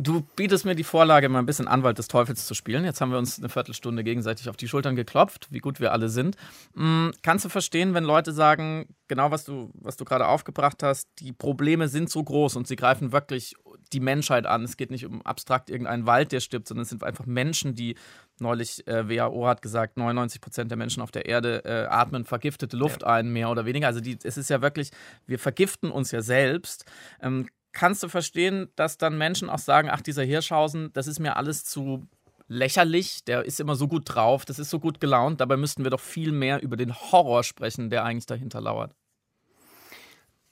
[0.00, 2.84] Du bietest mir die Vorlage, mal ein bisschen Anwalt des Teufels zu spielen.
[2.84, 6.08] Jetzt haben wir uns eine Viertelstunde gegenseitig auf die Schultern geklopft, wie gut wir alle
[6.08, 6.36] sind.
[6.74, 11.08] Hm, kannst du verstehen, wenn Leute sagen, genau was du, was du gerade aufgebracht hast,
[11.20, 13.54] die Probleme sind so groß und sie greifen wirklich
[13.94, 14.64] die Menschheit an.
[14.64, 17.96] Es geht nicht um abstrakt irgendeinen Wald, der stirbt, sondern es sind einfach Menschen, die
[18.40, 22.76] neulich, äh, WHO hat gesagt, 99 Prozent der Menschen auf der Erde äh, atmen vergiftete
[22.76, 23.08] Luft ja.
[23.08, 23.86] ein, mehr oder weniger.
[23.86, 24.90] Also die, es ist ja wirklich,
[25.26, 26.84] wir vergiften uns ja selbst.
[27.22, 31.36] Ähm, kannst du verstehen, dass dann Menschen auch sagen, ach, dieser Hirschhausen, das ist mir
[31.36, 32.06] alles zu
[32.46, 35.90] lächerlich, der ist immer so gut drauf, das ist so gut gelaunt, dabei müssten wir
[35.90, 38.94] doch viel mehr über den Horror sprechen, der eigentlich dahinter lauert.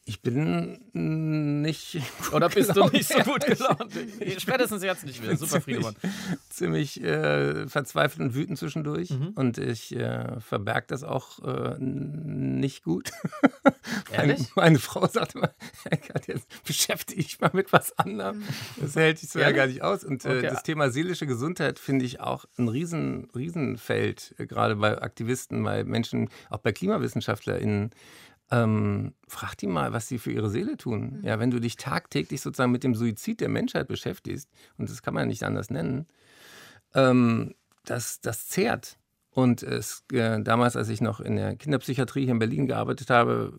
[0.04, 0.80] Ich bin
[1.62, 2.00] nicht.
[2.32, 3.92] Oder bist du nicht so gut gelaunt?
[4.38, 5.36] Spätestens jetzt nicht mehr.
[5.36, 5.94] Super Friedemann.
[6.50, 9.10] Ziemlich äh, verzweifelt und wütend zwischendurch.
[9.10, 9.28] Mhm.
[9.36, 13.12] Und ich äh, verberge das auch äh, nicht gut.
[14.16, 15.54] meine, meine, Frau sagte immer,
[16.26, 18.42] jetzt beschäftige ich mal mit was anderem.
[18.80, 20.02] Das hält sich so ja gar nicht aus.
[20.02, 20.48] Und äh, okay.
[20.48, 25.84] das Thema seelische Gesundheit finde ich auch ein riesen, Riesenfeld, äh, gerade bei Aktivisten, bei
[25.84, 27.90] Menschen, auch bei KlimawissenschaftlerInnen
[28.52, 31.20] ähm, frag die mal, was sie für ihre Seele tun.
[31.20, 31.24] Mhm.
[31.24, 35.14] Ja, wenn du dich tagtäglich sozusagen mit dem Suizid der Menschheit beschäftigst, und das kann
[35.14, 36.06] man ja nicht anders nennen,
[36.94, 37.54] ähm,
[37.86, 38.98] das, das zehrt.
[39.30, 43.58] Und es, äh, damals, als ich noch in der Kinderpsychiatrie hier in Berlin gearbeitet habe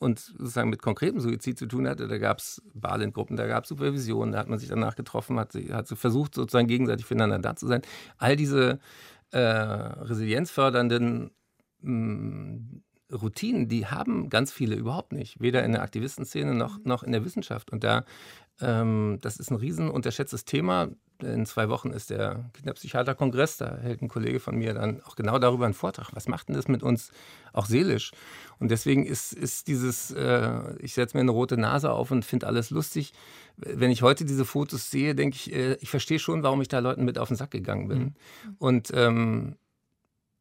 [0.00, 3.68] und sozusagen mit konkretem Suizid zu tun hatte, da gab es Balint-Gruppen, da gab es
[3.68, 7.68] Supervisionen, da hat man sich danach getroffen, hat, hat versucht, sozusagen gegenseitig füreinander da zu
[7.68, 7.82] sein.
[8.18, 8.80] All diese
[9.30, 11.30] äh, resilienzfördernden
[11.82, 15.40] mh, mm, Routinen, die haben ganz viele überhaupt nicht.
[15.40, 17.70] Weder in der Aktivistenszene noch, noch in der Wissenschaft.
[17.70, 18.04] Und da,
[18.60, 20.88] ähm, das ist ein riesen unterschätztes Thema.
[21.22, 25.38] In zwei Wochen ist der Kinderpsychiaterkongress, da hält ein Kollege von mir dann auch genau
[25.38, 26.14] darüber einen Vortrag.
[26.14, 27.10] Was macht denn das mit uns
[27.52, 28.12] auch seelisch?
[28.58, 32.46] Und deswegen ist, ist dieses, äh, ich setze mir eine rote Nase auf und finde
[32.46, 33.12] alles lustig.
[33.56, 36.78] Wenn ich heute diese Fotos sehe, denke ich, äh, ich verstehe schon, warum ich da
[36.78, 37.98] Leuten mit auf den Sack gegangen bin.
[37.98, 38.14] Mhm.
[38.58, 39.56] Und ähm,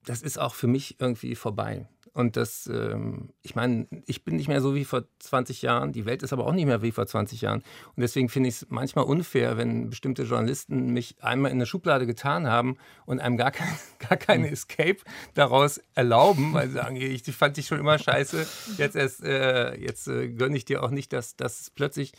[0.06, 1.88] das ist auch für mich irgendwie vorbei.
[2.20, 6.06] Und das, ähm, ich meine, ich bin nicht mehr so wie vor 20 Jahren, die
[6.06, 7.60] Welt ist aber auch nicht mehr wie vor 20 Jahren.
[7.96, 12.06] Und deswegen finde ich es manchmal unfair, wenn bestimmte Journalisten mich einmal in eine Schublade
[12.06, 13.70] getan haben und einem gar, kein,
[14.10, 14.54] gar keine hm.
[14.54, 14.98] Escape
[15.34, 18.46] daraus erlauben, weil sie sagen, ich fand dich schon immer scheiße,
[18.78, 22.12] jetzt, erst, äh, jetzt äh, gönne ich dir auch nicht, dass, dass plötzlich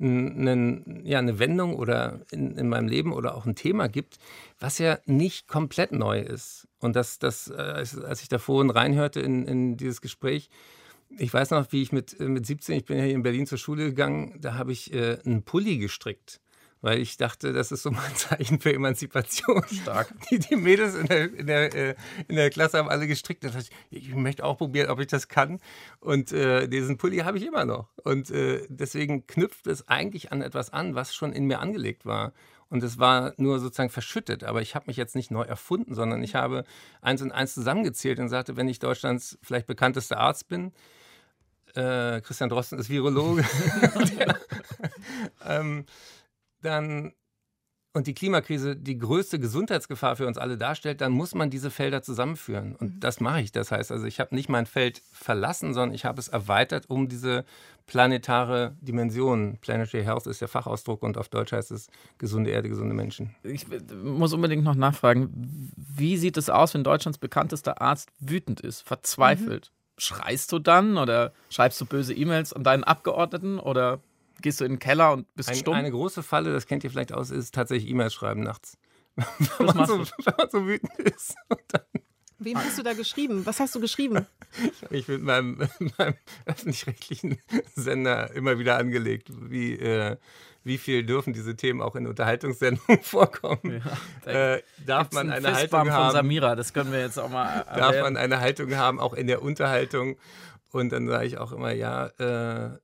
[0.00, 4.18] einen, ja, eine Wendung oder in, in meinem Leben oder auch ein Thema gibt,
[4.58, 6.68] was ja nicht komplett neu ist.
[6.82, 10.50] Und das, das äh, als ich da vorhin reinhörte in, in dieses Gespräch,
[11.18, 13.58] ich weiß noch, wie ich mit, mit 17, ich bin ja hier in Berlin zur
[13.58, 16.40] Schule gegangen, da habe ich äh, einen Pulli gestrickt
[16.82, 19.62] weil ich dachte, das ist so mein Zeichen für Emanzipation.
[19.68, 20.12] Stark.
[20.30, 21.94] Die, die Mädels in der, in, der, äh,
[22.28, 23.44] in der Klasse haben alle gestrickt.
[23.44, 25.60] Das heißt, ich möchte auch probieren, ob ich das kann.
[26.00, 27.88] Und äh, diesen Pulli habe ich immer noch.
[28.02, 32.32] Und äh, deswegen knüpft es eigentlich an etwas an, was schon in mir angelegt war.
[32.72, 34.44] Und es war nur sozusagen verschüttet.
[34.44, 36.64] Aber ich habe mich jetzt nicht neu erfunden, sondern ich habe
[37.02, 40.72] eins und eins zusammengezählt und sagte, wenn ich Deutschlands vielleicht bekanntester Arzt bin,
[41.74, 43.44] äh, Christian Drosten ist Virologe.
[45.44, 45.84] ähm,
[46.62, 47.12] dann
[47.94, 52.02] und die Klimakrise die größte Gesundheitsgefahr für uns alle darstellt, dann muss man diese Felder
[52.02, 52.74] zusammenführen.
[52.76, 53.00] Und mhm.
[53.00, 53.52] das mache ich.
[53.52, 57.08] Das heißt also, ich habe nicht mein Feld verlassen, sondern ich habe es erweitert um
[57.08, 57.44] diese
[57.86, 59.58] planetare Dimension.
[59.60, 63.34] Planetary Health ist der Fachausdruck und auf Deutsch heißt es gesunde Erde, gesunde Menschen.
[63.42, 63.66] Ich
[64.02, 69.70] muss unbedingt noch nachfragen, wie sieht es aus, wenn Deutschlands bekanntester Arzt wütend ist, verzweifelt?
[69.70, 70.00] Mhm.
[70.00, 74.00] Schreist du dann oder schreibst du böse E-Mails an deinen Abgeordneten oder
[74.42, 75.74] gehst du in den Keller und bist Ein, stumm?
[75.74, 78.76] Eine große Falle, das kennt ihr vielleicht aus, ist tatsächlich E-Mails schreiben nachts.
[79.58, 81.34] wenn, man so, wenn man so wütend ist.
[82.44, 83.46] Wem hast du da geschrieben?
[83.46, 84.26] Was hast du geschrieben?
[84.62, 87.38] Ich habe mich mit meinem, meinem öffentlich-rechtlichen
[87.74, 90.18] Sender immer wieder angelegt, wie, äh,
[90.62, 93.80] wie viel dürfen diese Themen auch in Unterhaltungssendungen vorkommen.
[94.26, 96.10] Ja, äh, darf man eine Haltung haben?
[96.10, 97.46] Von Samira, das können wir jetzt auch mal.
[97.46, 97.78] Erwähnen.
[97.78, 100.18] Darf man eine Haltung haben, auch in der Unterhaltung?
[100.70, 102.78] Und dann sage ich auch immer, ja, äh,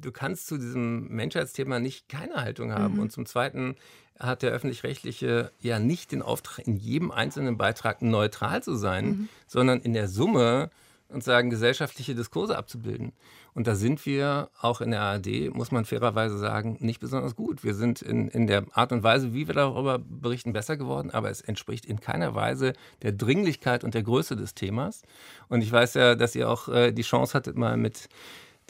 [0.00, 2.94] du kannst zu diesem Menschheitsthema nicht keine Haltung haben.
[2.94, 3.00] Mhm.
[3.00, 3.76] Und zum Zweiten
[4.18, 9.28] hat der öffentlich-rechtliche ja nicht den Auftrag, in jedem einzelnen Beitrag neutral zu sein, mhm.
[9.46, 10.70] sondern in der Summe
[11.08, 13.12] und sagen, gesellschaftliche Diskurse abzubilden.
[13.54, 17.64] Und da sind wir auch in der ARD, muss man fairerweise sagen, nicht besonders gut.
[17.64, 21.30] Wir sind in, in der Art und Weise, wie wir darüber berichten, besser geworden, aber
[21.30, 25.02] es entspricht in keiner Weise der Dringlichkeit und der Größe des Themas.
[25.48, 28.08] Und ich weiß ja, dass ihr auch äh, die Chance hattet, mal mit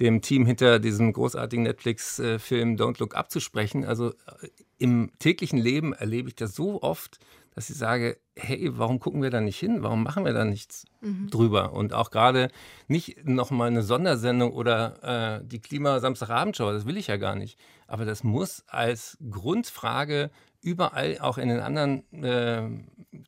[0.01, 3.85] dem Team hinter diesem großartigen Netflix-Film Don't Look Up zu sprechen.
[3.85, 7.19] Also äh, im täglichen Leben erlebe ich das so oft,
[7.55, 9.83] dass ich sage, hey, warum gucken wir da nicht hin?
[9.83, 11.29] Warum machen wir da nichts mhm.
[11.29, 11.73] drüber?
[11.73, 12.51] Und auch gerade
[12.87, 17.59] nicht nochmal eine Sondersendung oder äh, die Klima-Samstagabendshow, das will ich ja gar nicht.
[17.89, 20.31] Aber das muss als Grundfrage
[20.69, 22.69] überall auch in den anderen äh,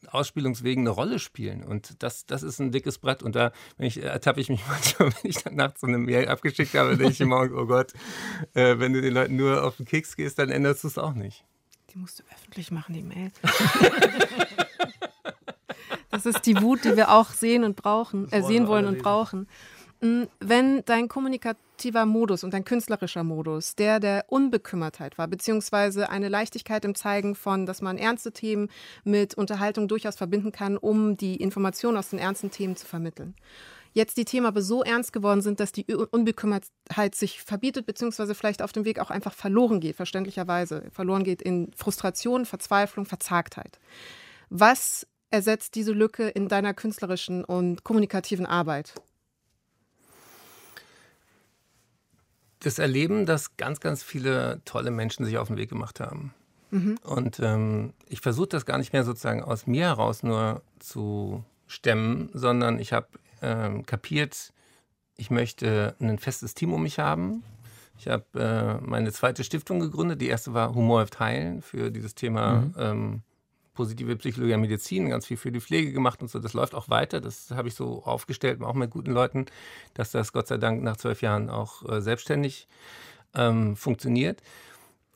[0.08, 1.64] Ausspielungswegen eine Rolle spielen.
[1.64, 3.22] Und das, das ist ein dickes Brett.
[3.22, 6.74] Und da ich, ertappe ich mich manchmal, wenn ich dann nachts so eine Mail abgeschickt
[6.74, 7.92] habe, denke ich immer, oh Gott,
[8.54, 11.14] äh, wenn du den Leuten nur auf den Keks gehst, dann änderst du es auch
[11.14, 11.44] nicht.
[11.92, 13.32] Die musst du öffentlich machen, die Mail.
[16.10, 19.48] das ist die Wut, die wir auch sehen und brauchen, äh, sehen wollen und brauchen.
[20.00, 26.28] Mm, wenn dein kommunikativer Modus und dein künstlerischer Modus der der Unbekümmertheit war, beziehungsweise eine
[26.28, 28.70] Leichtigkeit im Zeigen von, dass man ernste Themen
[29.04, 33.34] mit Unterhaltung durchaus verbinden kann, um die Informationen aus den ernsten Themen zu vermitteln.
[33.92, 38.62] Jetzt die Themen aber so ernst geworden sind, dass die Unbekümmertheit sich verbietet, beziehungsweise vielleicht
[38.62, 40.84] auf dem Weg auch einfach verloren geht, verständlicherweise.
[40.92, 43.80] Verloren geht in Frustration, Verzweiflung, Verzagtheit.
[44.48, 48.94] Was ersetzt diese Lücke in deiner künstlerischen und kommunikativen Arbeit?
[52.60, 56.34] Das Erleben, dass ganz, ganz viele tolle Menschen sich auf den Weg gemacht haben.
[56.70, 56.98] Mhm.
[57.02, 62.30] Und ähm, ich versuche das gar nicht mehr sozusagen aus mir heraus nur zu stemmen,
[62.32, 63.08] sondern ich habe
[63.42, 64.52] ähm, kapiert,
[65.16, 67.42] ich möchte ein festes Team um mich haben.
[67.98, 70.20] Ich habe äh, meine zweite Stiftung gegründet.
[70.20, 72.74] Die erste war Humorhaft Heilen für dieses Thema mhm.
[72.78, 73.22] ähm,
[73.80, 76.38] positive Psychologie und Medizin, ganz viel für die Pflege gemacht und so.
[76.38, 77.18] Das läuft auch weiter.
[77.18, 79.46] Das habe ich so aufgestellt, auch mit guten Leuten,
[79.94, 82.68] dass das Gott sei Dank nach zwölf Jahren auch äh, selbstständig
[83.34, 84.42] ähm, funktioniert.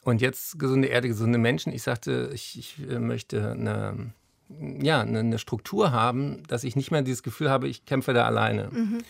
[0.03, 1.75] Und jetzt gesunde Erde, gesunde Menschen.
[1.75, 4.15] Ich sagte, ich, ich äh, möchte eine,
[4.49, 8.25] ja, eine, eine, Struktur haben, dass ich nicht mehr dieses Gefühl habe, ich kämpfe da
[8.25, 8.71] alleine.
[8.73, 9.03] Mhm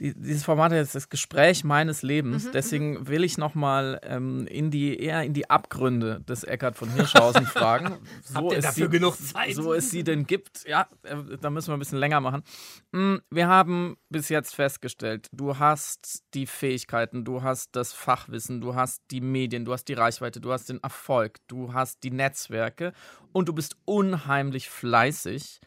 [0.00, 2.46] dieses Format ist das Gespräch meines Lebens.
[2.46, 3.08] Mhm, Deswegen mhm.
[3.08, 7.98] will ich nochmal ähm, in die, eher in die Abgründe des Eckart von Hirschhausen fragen.
[8.22, 9.54] So Habt ihr dafür sie, genug Zeit?
[9.54, 10.66] So es sie denn gibt.
[10.66, 12.42] Ja, äh, da müssen wir ein bisschen länger machen.
[12.90, 18.74] Mm, wir haben bis jetzt festgestellt, du hast die Fähigkeiten, du hast das Fachwissen, du
[18.74, 22.92] hast die Medien, du hast die Reichweite, du hast den Erfolg, du hast die Netzwerke
[23.32, 25.60] und du bist unheimlich fleißig.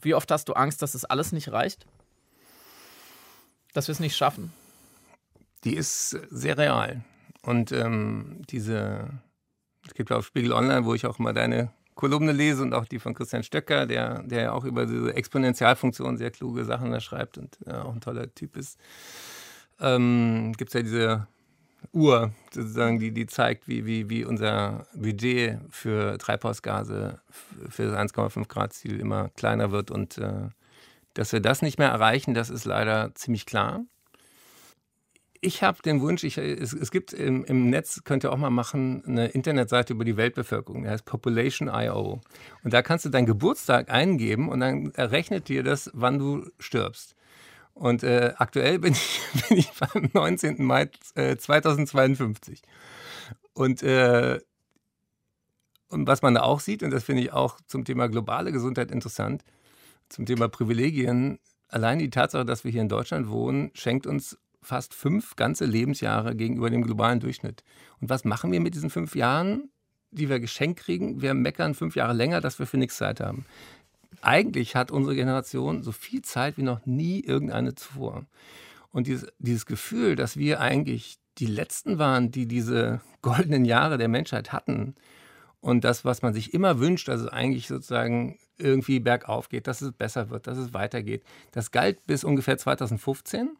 [0.00, 1.86] Wie oft hast du Angst, dass das alles nicht reicht?
[3.72, 4.52] Dass wir es nicht schaffen?
[5.64, 7.02] Die ist sehr real.
[7.42, 9.10] Und ähm, diese,
[9.86, 12.98] es gibt auf Spiegel Online, wo ich auch immer deine Kolumne lese und auch die
[12.98, 17.58] von Christian Stöcker, der, der auch über diese Exponentialfunktion sehr kluge Sachen da schreibt und
[17.66, 18.78] äh, auch ein toller Typ ist.
[19.80, 21.26] Ähm, gibt es ja diese
[21.92, 27.20] Uhr, sozusagen, die, die zeigt, wie, wie, wie unser Budget für Treibhausgase
[27.68, 30.48] für das 1,5 Grad Ziel immer kleiner wird und äh,
[31.14, 33.84] dass wir das nicht mehr erreichen, das ist leider ziemlich klar.
[35.44, 38.50] Ich habe den Wunsch, ich, es, es, gibt im, im, Netz, könnt ihr auch mal
[38.50, 42.20] machen, eine Internetseite über die Weltbevölkerung, die heißt Population.io.
[42.62, 47.16] Und da kannst du deinen Geburtstag eingeben und dann errechnet dir das, wann du stirbst.
[47.74, 50.62] Und äh, aktuell bin ich, bin ich beim 19.
[50.62, 52.62] Mai äh, 2052.
[53.54, 54.40] Und, äh,
[55.88, 58.90] und was man da auch sieht, und das finde ich auch zum Thema globale Gesundheit
[58.90, 59.44] interessant,
[60.12, 61.38] zum Thema Privilegien.
[61.68, 66.36] Allein die Tatsache, dass wir hier in Deutschland wohnen, schenkt uns fast fünf ganze Lebensjahre
[66.36, 67.64] gegenüber dem globalen Durchschnitt.
[68.00, 69.72] Und was machen wir mit diesen fünf Jahren?
[70.12, 71.20] die wir geschenkt kriegen.
[71.20, 73.44] Wir meckern fünf Jahre länger, dass wir für nichts Zeit haben.
[74.20, 78.26] Eigentlich hat unsere Generation so viel Zeit wie noch nie irgendeine zuvor.
[78.90, 84.08] Und dieses, dieses Gefühl, dass wir eigentlich die Letzten waren, die diese goldenen Jahre der
[84.08, 84.94] Menschheit hatten,
[85.62, 89.80] und das, was man sich immer wünscht, dass es eigentlich sozusagen irgendwie bergauf geht, dass
[89.80, 91.22] es besser wird, dass es weitergeht,
[91.52, 93.56] das galt bis ungefähr 2015.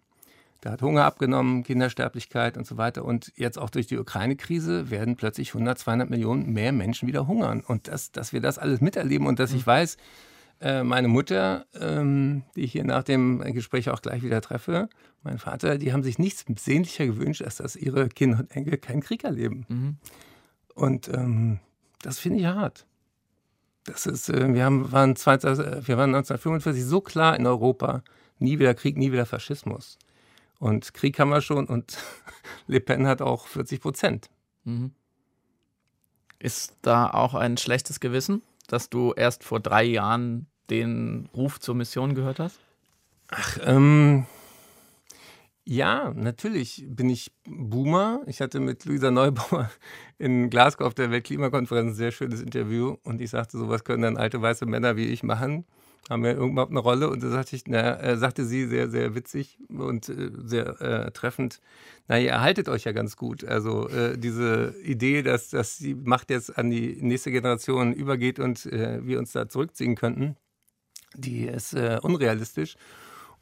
[0.60, 3.04] Da hat Hunger abgenommen, Kindersterblichkeit und so weiter.
[3.04, 7.62] Und jetzt auch durch die Ukraine-Krise werden plötzlich 100, 200 Millionen mehr Menschen wieder hungern.
[7.66, 9.70] Und das, dass wir das alles miterleben und dass ich mhm.
[9.70, 9.96] weiß,
[10.60, 14.88] äh, meine Mutter, ähm, die ich hier nach dem Gespräch auch gleich wieder treffe,
[15.22, 19.02] mein Vater, die haben sich nichts sehnlicher gewünscht, als dass ihre Kinder und Enkel keinen
[19.02, 19.66] Krieg erleben.
[19.68, 19.96] Mhm.
[20.74, 21.60] Und ähm,
[22.02, 22.86] das finde ich hart.
[23.84, 28.02] Das ist, äh, wir, haben, waren 20, wir waren 1945 so klar in Europa,
[28.38, 29.98] nie wieder Krieg, nie wieder Faschismus.
[30.58, 31.98] Und Krieg haben wir schon und
[32.66, 34.30] Le Pen hat auch 40 Prozent.
[34.64, 34.92] Mhm.
[36.38, 41.74] Ist da auch ein schlechtes Gewissen, dass du erst vor drei Jahren den Ruf zur
[41.74, 42.58] Mission gehört hast?
[43.28, 44.26] Ach, ähm,
[45.64, 48.22] ja, natürlich bin ich Boomer.
[48.26, 49.70] Ich hatte mit Luisa Neubauer
[50.18, 54.16] in Glasgow auf der Weltklimakonferenz ein sehr schönes Interview und ich sagte, sowas können dann
[54.16, 55.64] alte weiße Männer wie ich machen
[56.10, 57.08] haben wir überhaupt eine Rolle?
[57.08, 61.10] Und da sagte ich, na, äh, sagte sie sehr, sehr witzig und äh, sehr äh,
[61.12, 61.60] treffend,
[62.08, 63.44] na, ihr erhaltet euch ja ganz gut.
[63.44, 68.66] Also äh, diese Idee, dass, dass die Macht jetzt an die nächste Generation übergeht und
[68.66, 70.36] äh, wir uns da zurückziehen könnten,
[71.14, 72.76] die ist äh, unrealistisch.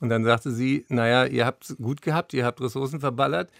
[0.00, 3.50] Und dann sagte sie, naja, ihr habt gut gehabt, ihr habt Ressourcen verballert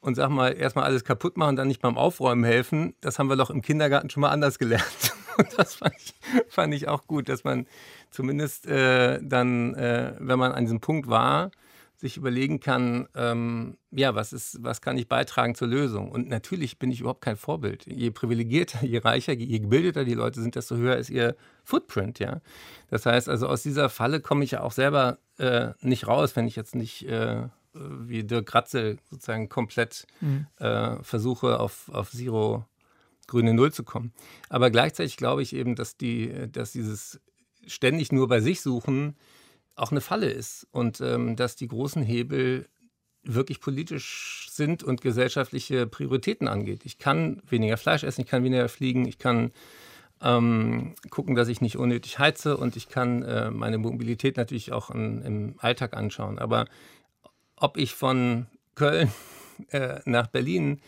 [0.00, 3.28] und sag mal, erstmal alles kaputt machen und dann nicht beim Aufräumen helfen, das haben
[3.28, 4.84] wir doch im Kindergarten schon mal anders gelernt.
[5.38, 6.14] Und das fand ich,
[6.48, 7.68] fand ich auch gut, dass man
[8.10, 11.52] zumindest äh, dann, äh, wenn man an diesem Punkt war,
[11.98, 16.12] sich überlegen kann, ähm, ja, was ist, was kann ich beitragen zur Lösung?
[16.12, 17.86] Und natürlich bin ich überhaupt kein Vorbild.
[17.86, 21.34] Je privilegierter, je reicher, je gebildeter die Leute sind, desto höher ist ihr
[21.64, 22.40] Footprint, ja.
[22.88, 26.46] Das heißt also, aus dieser Falle komme ich ja auch selber äh, nicht raus, wenn
[26.46, 30.46] ich jetzt nicht äh, wie Dirk Ratzel sozusagen komplett mhm.
[30.58, 32.64] äh, versuche, auf, auf Zero
[33.26, 34.12] grüne Null zu kommen.
[34.48, 37.20] Aber gleichzeitig glaube ich eben, dass, die, dass dieses
[37.66, 39.16] ständig nur bei sich suchen
[39.78, 42.66] auch eine Falle ist und ähm, dass die großen Hebel
[43.22, 46.80] wirklich politisch sind und gesellschaftliche Prioritäten angeht.
[46.84, 49.52] Ich kann weniger Fleisch essen, ich kann weniger fliegen, ich kann
[50.22, 54.90] ähm, gucken, dass ich nicht unnötig heize und ich kann äh, meine Mobilität natürlich auch
[54.90, 56.38] in, im Alltag anschauen.
[56.38, 56.66] Aber
[57.56, 59.12] ob ich von Köln
[59.70, 60.80] äh, nach Berlin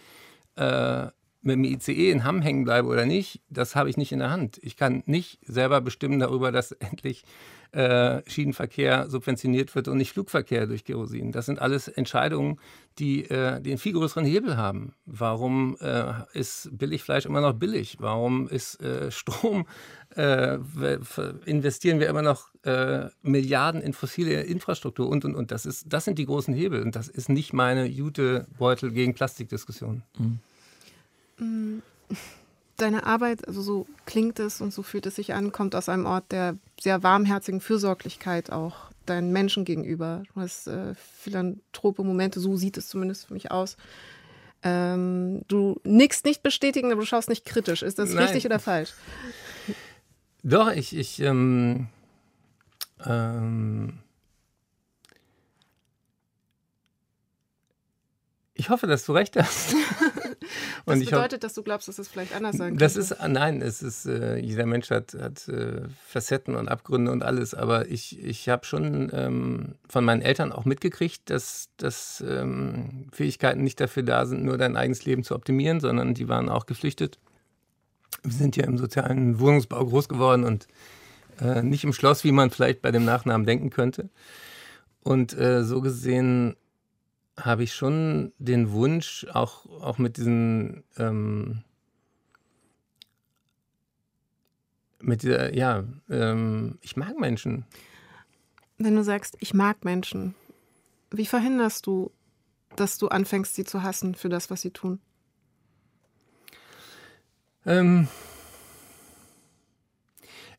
[0.57, 1.07] äh,
[1.43, 4.31] mit dem ICE in Hamm hängen bleibe oder nicht, das habe ich nicht in der
[4.31, 4.59] Hand.
[4.63, 7.25] Ich kann nicht selber bestimmen darüber, dass endlich
[7.73, 11.33] äh, Schienenverkehr subventioniert wird und nicht Flugverkehr durch Kerosin.
[11.33, 12.59] Das sind alles Entscheidungen,
[12.99, 14.95] die äh, den viel größeren Hebel haben.
[15.07, 17.97] Warum äh, ist Billigfleisch immer noch billig?
[18.01, 19.67] Warum ist äh, Strom,
[20.17, 20.59] äh,
[21.45, 25.51] investieren wir immer noch äh, Milliarden in fossile Infrastruktur und, und, und.
[25.51, 30.03] Das, ist, das sind die großen Hebel und das ist nicht meine Jutebeutel gegen Plastikdiskussion.
[31.39, 31.83] Mhm.
[32.81, 36.07] Deine Arbeit, also so klingt es und so fühlt es sich an, kommt aus einem
[36.07, 40.23] Ort der sehr warmherzigen Fürsorglichkeit auch deinen Menschen gegenüber.
[40.33, 43.77] Du hast äh, philanthrope Momente, so sieht es zumindest für mich aus.
[44.63, 47.83] Ähm, du nickst nicht bestätigen, aber du schaust nicht kritisch.
[47.83, 48.25] Ist das Nein.
[48.25, 48.95] richtig oder falsch?
[50.43, 51.89] Doch, ich, ich ähm,
[53.05, 53.99] ähm,
[58.55, 59.75] ich hoffe, dass du recht hast.
[60.87, 62.85] das bedeutet, dass du glaubst, dass es vielleicht anders sein könnte?
[62.85, 67.23] Das ist, nein, es ist, äh, jeder Mensch hat, hat äh, Facetten und Abgründe und
[67.23, 73.09] alles, aber ich, ich habe schon ähm, von meinen Eltern auch mitgekriegt, dass, dass ähm,
[73.13, 76.67] Fähigkeiten nicht dafür da sind, nur dein eigenes Leben zu optimieren, sondern die waren auch
[76.67, 77.19] geflüchtet.
[78.23, 80.67] Wir sind ja im sozialen Wohnungsbau groß geworden und
[81.41, 84.11] äh, nicht im Schloss, wie man vielleicht bei dem Nachnamen denken könnte.
[85.03, 86.57] Und äh, so gesehen
[87.37, 91.63] habe ich schon den Wunsch, auch, auch mit diesen, ähm,
[95.01, 97.65] mit dieser, ja, ähm, ich mag Menschen.
[98.79, 100.35] Wenn du sagst, ich mag Menschen,
[101.11, 102.11] wie verhinderst du,
[102.77, 105.01] dass du anfängst, sie zu hassen für das, was sie tun?
[107.67, 108.09] Ähm,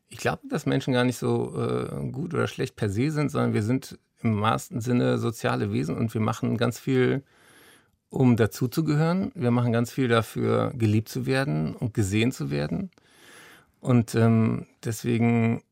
[0.08, 3.54] ich glaube, dass Menschen gar nicht so äh, gut oder schlecht per se sind, sondern
[3.54, 7.22] wir sind im wahrsten Sinne soziale Wesen und wir machen ganz viel,
[8.10, 9.32] um dazuzugehören.
[9.34, 12.90] Wir machen ganz viel dafür, geliebt zu werden und gesehen zu werden.
[13.80, 15.62] Und ähm, deswegen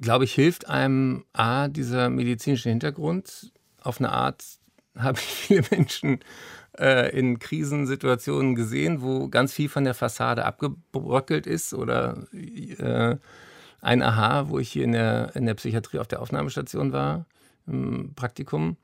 [0.00, 3.52] glaube ich, hilft einem A, dieser medizinische Hintergrund.
[3.80, 4.44] Auf eine Art
[4.96, 6.20] habe ich viele Menschen
[6.78, 13.16] äh, in Krisensituationen gesehen, wo ganz viel von der Fassade abgebröckelt ist oder äh,
[13.86, 17.26] ein Aha, wo ich hier in der, in der Psychiatrie auf der Aufnahmestation war,
[17.66, 18.76] im Praktikum.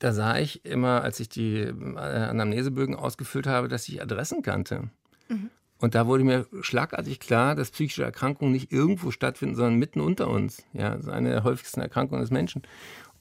[0.00, 4.90] Da sah ich immer, als ich die äh, Anamnesebögen ausgefüllt habe, dass ich Adressen kannte.
[5.28, 5.50] Mhm.
[5.78, 10.28] Und da wurde mir schlagartig klar, dass psychische Erkrankungen nicht irgendwo stattfinden, sondern mitten unter
[10.28, 10.64] uns.
[10.72, 12.62] Ja, das ist eine der häufigsten Erkrankungen des Menschen.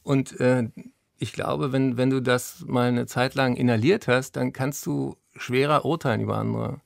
[0.03, 0.69] Und äh,
[1.17, 5.17] ich glaube, wenn, wenn du das mal eine Zeit lang inhaliert hast, dann kannst du
[5.35, 6.81] schwerer urteilen über andere.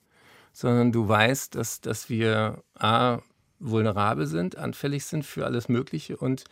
[0.51, 3.19] Sondern du weißt, dass, dass wir A,
[3.59, 6.45] vulnerabel sind, anfällig sind für alles Mögliche und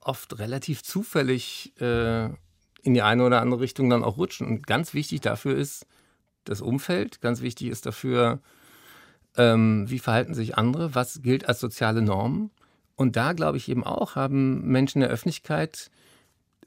[0.00, 2.26] oft relativ zufällig äh,
[2.82, 4.46] in die eine oder andere Richtung dann auch rutschen.
[4.46, 5.86] Und ganz wichtig dafür ist,
[6.44, 7.20] das Umfeld.
[7.20, 8.40] Ganz wichtig ist dafür,
[9.36, 12.50] ähm, wie verhalten sich andere, was gilt als soziale Normen.
[12.96, 15.90] Und da glaube ich eben auch, haben Menschen in der Öffentlichkeit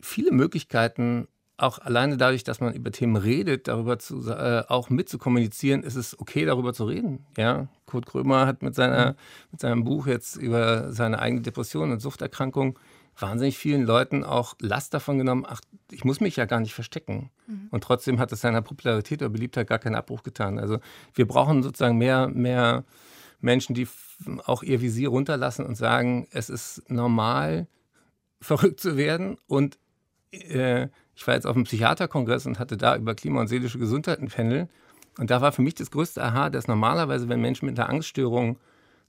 [0.02, 1.28] viele Möglichkeiten,
[1.58, 6.20] auch alleine dadurch, dass man über Themen redet, darüber zu, äh, auch mitzukommunizieren, ist es
[6.20, 7.26] okay, darüber zu reden.
[7.36, 9.16] Ja, Kurt Krömer hat mit, seiner, mhm.
[9.52, 12.78] mit seinem Buch jetzt über seine eigene Depression und Suchterkrankung
[13.20, 17.32] wahnsinnig vielen Leuten auch Last davon genommen, ach, ich muss mich ja gar nicht verstecken.
[17.48, 17.68] Mhm.
[17.72, 20.60] Und trotzdem hat es seiner Popularität oder Beliebtheit gar keinen Abbruch getan.
[20.60, 20.80] Also
[21.14, 22.84] wir brauchen sozusagen mehr, mehr
[23.40, 23.88] Menschen, die
[24.46, 27.68] auch ihr Visier runterlassen und sagen, es ist normal,
[28.40, 29.38] verrückt zu werden.
[29.48, 29.80] Und
[30.32, 34.20] äh, ich war jetzt auf einem Psychiaterkongress und hatte da über Klima und seelische Gesundheit
[34.20, 34.70] ein Panel.
[35.18, 38.60] Und da war für mich das größte Aha, dass normalerweise, wenn Menschen mit einer Angststörung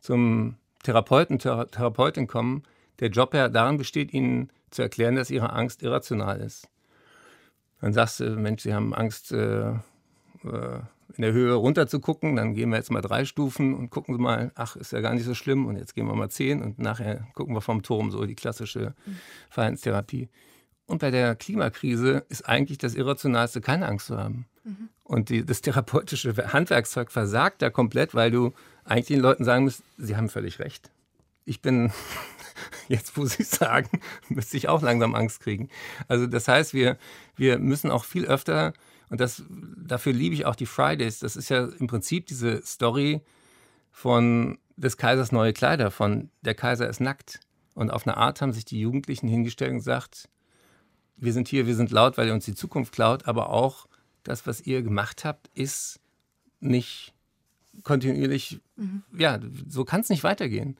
[0.00, 2.62] zum Therapeuten, Thera Therapeutin kommen,
[3.00, 6.66] der Job ja darin besteht, ihnen zu erklären, dass ihre Angst irrational ist.
[7.82, 10.80] Dann sagst du, Mensch, sie haben Angst, äh, äh,
[11.14, 14.14] in der Höhe runter zu gucken, dann gehen wir jetzt mal drei Stufen und gucken
[14.14, 16.62] Sie mal, ach, ist ja gar nicht so schlimm und jetzt gehen wir mal zehn
[16.62, 18.94] und nachher gucken wir vom Turm, so die klassische
[19.50, 20.28] Verhaltenstherapie.
[20.88, 24.46] Und bei der Klimakrise ist eigentlich das Irrationalste, keine Angst zu haben.
[24.64, 24.88] Mhm.
[25.04, 29.82] Und die, das therapeutische Handwerkszeug versagt da komplett, weil du eigentlich den Leuten sagen musst,
[29.98, 30.90] sie haben völlig recht.
[31.44, 31.92] Ich bin
[32.88, 35.68] jetzt wo Sie sagen, müsste ich auch langsam Angst kriegen.
[36.08, 36.96] Also das heißt, wir,
[37.36, 38.72] wir müssen auch viel öfter,
[39.10, 39.42] und das,
[39.76, 43.20] dafür liebe ich auch die Fridays, das ist ja im Prinzip diese Story
[43.90, 47.40] von des Kaisers neue Kleider, von der Kaiser ist nackt.
[47.74, 50.28] Und auf eine Art haben sich die Jugendlichen hingestellt und gesagt,
[51.18, 53.86] wir sind hier, wir sind laut, weil ihr uns die Zukunft klaut, aber auch
[54.22, 56.00] das, was ihr gemacht habt, ist
[56.60, 57.12] nicht
[57.84, 59.02] kontinuierlich, mhm.
[59.16, 59.38] ja,
[59.68, 60.76] so kann es nicht weitergehen.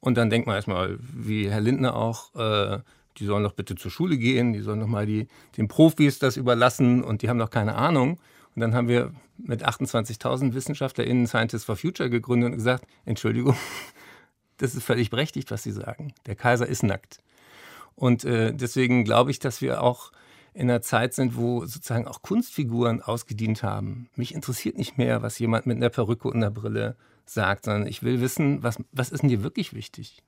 [0.00, 2.78] Und dann denkt man erstmal, wie Herr Lindner auch, äh,
[3.18, 6.36] die sollen doch bitte zur Schule gehen, die sollen doch mal die, den Profis das
[6.36, 8.18] überlassen und die haben doch keine Ahnung.
[8.54, 13.56] Und dann haben wir mit 28.000 WissenschaftlerInnen Scientists for Future gegründet und gesagt, Entschuldigung,
[14.56, 16.12] das ist völlig berechtigt, was Sie sagen.
[16.26, 17.18] Der Kaiser ist nackt.
[17.94, 20.12] Und äh, deswegen glaube ich, dass wir auch
[20.52, 24.08] in einer Zeit sind, wo sozusagen auch Kunstfiguren ausgedient haben.
[24.16, 28.02] Mich interessiert nicht mehr, was jemand mit einer Perücke und einer Brille sagt, sondern ich
[28.02, 30.22] will wissen, was, was ist denn dir wirklich wichtig?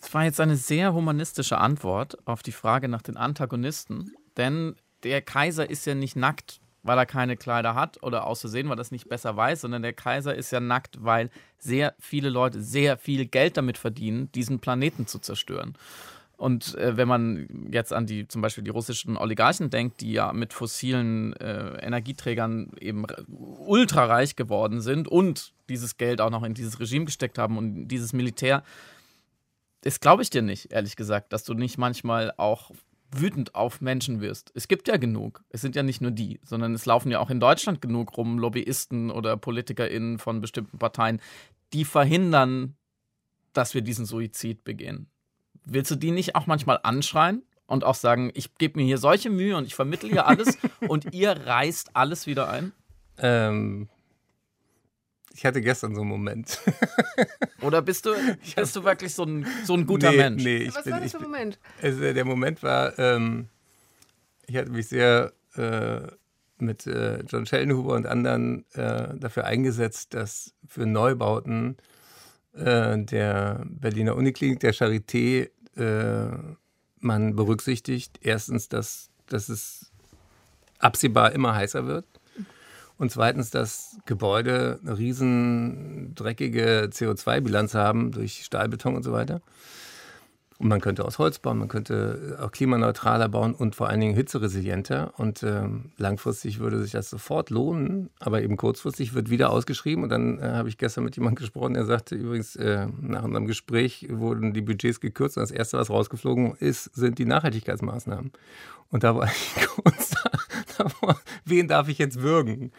[0.00, 5.22] Das war jetzt eine sehr humanistische Antwort auf die Frage nach den Antagonisten, denn der
[5.22, 8.90] Kaiser ist ja nicht nackt, weil er keine Kleider hat oder auszusehen, weil er das
[8.90, 13.26] nicht besser weiß, sondern der Kaiser ist ja nackt, weil sehr viele Leute sehr viel
[13.26, 15.76] Geld damit verdienen, diesen Planeten zu zerstören.
[16.36, 20.32] Und äh, wenn man jetzt an die zum Beispiel die russischen Oligarchen denkt, die ja
[20.34, 26.78] mit fossilen äh, Energieträgern eben ultrareich geworden sind und dieses Geld auch noch in dieses
[26.78, 28.62] Regime gesteckt haben und dieses Militär,
[29.80, 32.70] das glaube ich dir nicht, ehrlich gesagt, dass du nicht manchmal auch
[33.10, 34.50] wütend auf Menschen wirst.
[34.54, 35.42] Es gibt ja genug.
[35.48, 38.38] Es sind ja nicht nur die, sondern es laufen ja auch in Deutschland genug rum
[38.38, 41.20] Lobbyisten oder PolitikerInnen von bestimmten Parteien,
[41.72, 42.76] die verhindern,
[43.52, 45.08] dass wir diesen Suizid begehen.
[45.66, 49.30] Willst du die nicht auch manchmal anschreien und auch sagen, ich gebe mir hier solche
[49.30, 50.58] Mühe und ich vermittle hier alles
[50.88, 52.72] und ihr reißt alles wieder ein?
[53.18, 53.88] Ähm,
[55.34, 56.60] ich hatte gestern so einen Moment.
[57.62, 58.14] Oder bist du,
[58.54, 60.44] bist du wirklich so ein, so ein guter nee, Mensch?
[60.44, 61.58] Nee, ich Was bin, war das für ein Moment?
[61.82, 63.48] Also der Moment war, ähm,
[64.46, 66.00] ich hatte mich sehr äh,
[66.58, 71.76] mit äh, John Schellenhuber und anderen äh, dafür eingesetzt, dass für Neubauten
[72.54, 76.28] äh, der Berliner Uniklinik, der Charité, äh,
[77.00, 78.18] man berücksichtigt.
[78.22, 79.90] Erstens, dass, dass es
[80.78, 82.06] absehbar immer heißer wird.
[82.98, 89.42] Und zweitens, dass Gebäude eine riesen dreckige CO2-Bilanz haben durch Stahlbeton und so weiter.
[90.58, 94.14] Und man könnte aus Holz bauen, man könnte auch klimaneutraler bauen und vor allen Dingen
[94.14, 95.12] hitzeresilienter.
[95.18, 100.02] Und ähm, langfristig würde sich das sofort lohnen, aber eben kurzfristig wird wieder ausgeschrieben.
[100.04, 103.46] Und dann äh, habe ich gestern mit jemandem gesprochen, der sagte übrigens, äh, nach unserem
[103.46, 108.32] Gespräch wurden die Budgets gekürzt und das Erste, was rausgeflogen ist, sind die Nachhaltigkeitsmaßnahmen.
[108.90, 109.26] Und da war
[109.56, 110.14] ich kurz
[110.78, 112.72] davor, wen darf ich jetzt würgen?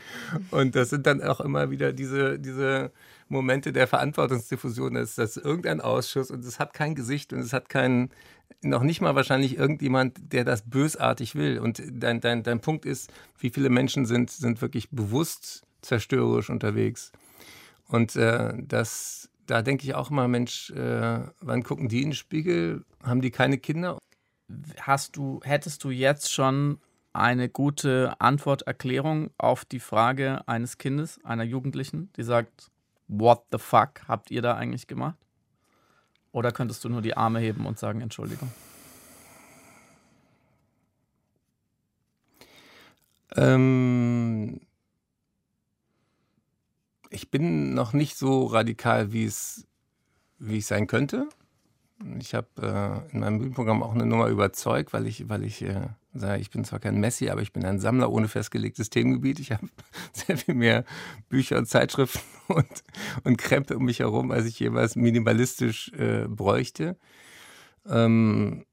[0.50, 2.92] Und das sind dann auch immer wieder diese, diese
[3.30, 7.70] Momente der Verantwortungsdiffusion ist, dass irgendein Ausschuss und es hat kein Gesicht und es hat
[7.70, 8.10] keinen,
[8.62, 11.60] noch nicht mal wahrscheinlich irgendjemand, der das bösartig will.
[11.60, 17.12] Und dein, dein, dein Punkt ist, wie viele Menschen sind, sind wirklich bewusst zerstörerisch unterwegs.
[17.88, 22.16] Und äh, das, da denke ich auch mal, Mensch, äh, wann gucken die in den
[22.16, 22.84] Spiegel?
[23.04, 23.98] Haben die keine Kinder?
[24.80, 26.80] Hast du, hättest du jetzt schon
[27.14, 32.70] eine gute Antworterklärung auf die Frage eines Kindes, einer Jugendlichen, die sagt,
[33.08, 35.18] what the fuck habt ihr da eigentlich gemacht?
[36.32, 38.52] Oder könntest du nur die Arme heben und sagen Entschuldigung?
[43.36, 44.60] Ähm,
[47.10, 49.68] ich bin noch nicht so radikal, wie es
[50.40, 51.28] wie ich sein könnte.
[52.20, 55.88] Ich habe äh, in meinem Bühnenprogramm auch eine Nummer überzeugt, weil ich, weil ich äh,
[56.14, 59.40] sage, ich bin zwar kein Messi, aber ich bin ein Sammler ohne festgelegtes Themengebiet.
[59.40, 59.68] Ich habe
[60.14, 60.86] sehr viel mehr
[61.30, 62.22] Bücher und Zeitschriften
[62.54, 62.84] und,
[63.24, 66.98] und Krempe um mich herum, als ich jeweils minimalistisch äh, bräuchte.
[67.88, 68.66] Ähm,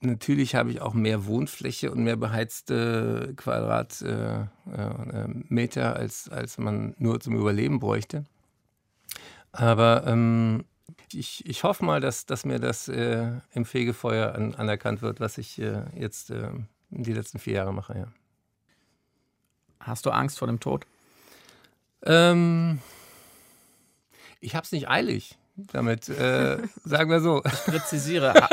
[0.00, 4.50] natürlich habe ich auch mehr Wohnfläche und mehr beheizte Quadratmeter,
[5.50, 8.24] äh, äh, als, als man nur zum Überleben bräuchte.
[9.52, 10.64] Aber ähm,
[11.12, 15.38] ich, ich hoffe mal, dass, dass mir das äh, im Fegefeuer an, anerkannt wird, was
[15.38, 16.50] ich äh, jetzt äh,
[16.90, 17.98] die letzten vier Jahre mache.
[17.98, 18.06] Ja.
[19.80, 20.86] Hast du Angst vor dem Tod?
[22.04, 22.80] Ähm,
[24.40, 27.42] ich habe es nicht eilig damit, äh, sagen wir so.
[27.44, 28.48] Ich präzisiere.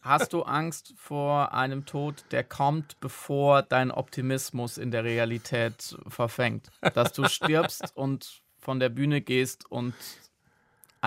[0.00, 6.70] Hast du Angst vor einem Tod, der kommt, bevor dein Optimismus in der Realität verfängt?
[6.94, 9.94] Dass du stirbst und von der Bühne gehst und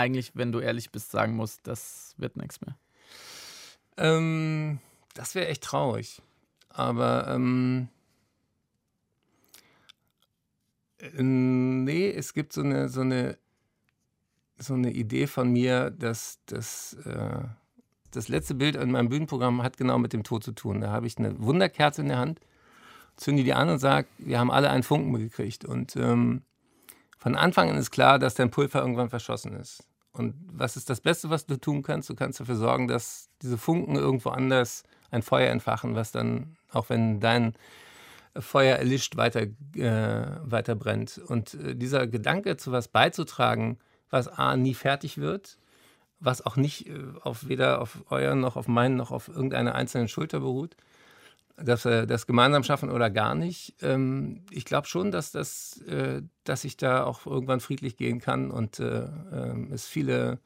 [0.02, 2.76] eigentlich, wenn du ehrlich bist, sagen musst, das wird nichts mehr?
[3.97, 4.80] Ähm,
[5.14, 6.22] das wäre echt traurig.
[6.70, 7.89] Aber ähm,
[10.99, 13.38] äh, nee, es gibt so eine, so eine,
[14.58, 17.43] so eine Idee von mir, dass das, äh,
[18.12, 20.82] das letzte Bild in meinem Bühnenprogramm hat genau mit dem Tod zu tun.
[20.82, 22.39] Da habe ich eine Wunderkerze in der Hand,
[23.18, 25.66] zünde die an und sage, wir haben alle einen Funken gekriegt.
[25.66, 26.43] Und ähm,
[27.18, 29.84] von Anfang an ist klar, dass dein Pulver irgendwann verschossen ist.
[30.14, 32.09] Und was ist das Beste, was du tun kannst?
[32.09, 36.89] Du kannst dafür sorgen, dass diese Funken irgendwo anders ein Feuer entfachen, was dann, auch
[36.89, 37.53] wenn dein
[38.38, 39.41] Feuer erlischt, weiter,
[39.76, 41.18] äh, weiter brennt.
[41.18, 43.78] Und äh, dieser Gedanke, zu was beizutragen,
[44.09, 45.57] was A, nie fertig wird,
[46.20, 50.07] was auch nicht äh, auf weder auf euren noch auf meinen noch auf irgendeiner einzelnen
[50.07, 50.76] Schulter beruht,
[51.64, 53.76] dass wir das gemeinsam schaffen oder gar nicht.
[53.82, 58.51] Ähm, ich glaube schon, dass, das, äh, dass ich da auch irgendwann friedlich gehen kann
[58.51, 60.39] und äh, äh, es viele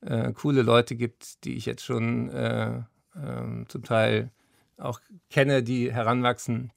[0.00, 2.82] äh, coole Leute gibt, die ich jetzt schon äh,
[3.16, 4.30] ähm, zum Teil
[4.78, 6.72] auch kenne, die heranwachsen,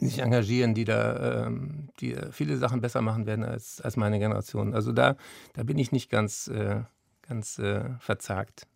[0.00, 4.18] die sich engagieren, die da ähm, die viele Sachen besser machen werden als, als meine
[4.18, 4.74] Generation.
[4.74, 5.16] Also da,
[5.54, 6.50] da bin ich nicht ganz,
[7.22, 7.60] ganz
[8.00, 8.66] verzagt.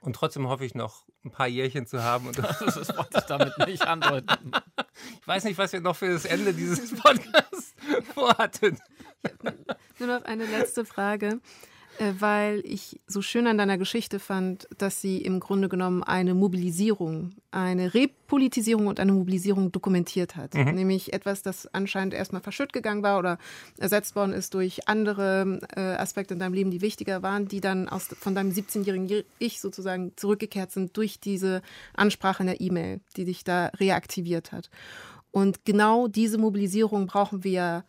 [0.00, 2.26] Und trotzdem hoffe ich noch ein paar Jährchen zu haben.
[2.26, 4.52] Und das wollte ich damit nicht andeuten.
[5.20, 7.74] Ich weiß nicht, was wir noch für das Ende dieses Podcasts
[8.14, 8.78] vorhatten.
[9.98, 11.40] Nur noch eine letzte Frage.
[11.98, 16.34] Äh, weil ich so schön an deiner Geschichte fand, dass sie im Grunde genommen eine
[16.34, 20.54] Mobilisierung, eine Repolitisierung und eine Mobilisierung dokumentiert hat.
[20.54, 20.74] Mhm.
[20.74, 23.38] Nämlich etwas, das anscheinend erstmal verschütt gegangen war oder
[23.78, 27.88] ersetzt worden ist durch andere äh, Aspekte in deinem Leben, die wichtiger waren, die dann
[27.88, 31.62] aus, von deinem 17-jährigen Ich sozusagen zurückgekehrt sind durch diese
[31.94, 34.70] Ansprache in der E-Mail, die dich da reaktiviert hat.
[35.32, 37.84] Und genau diese Mobilisierung brauchen wir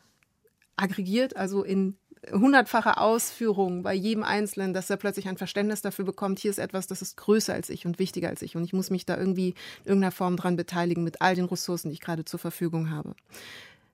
[0.75, 1.95] aggregiert, also in
[2.31, 6.87] hundertfache Ausführung bei jedem Einzelnen, dass er plötzlich ein Verständnis dafür bekommt, hier ist etwas,
[6.87, 9.49] das ist größer als ich und wichtiger als ich und ich muss mich da irgendwie
[9.83, 13.15] in irgendeiner Form dran beteiligen mit all den Ressourcen, die ich gerade zur Verfügung habe.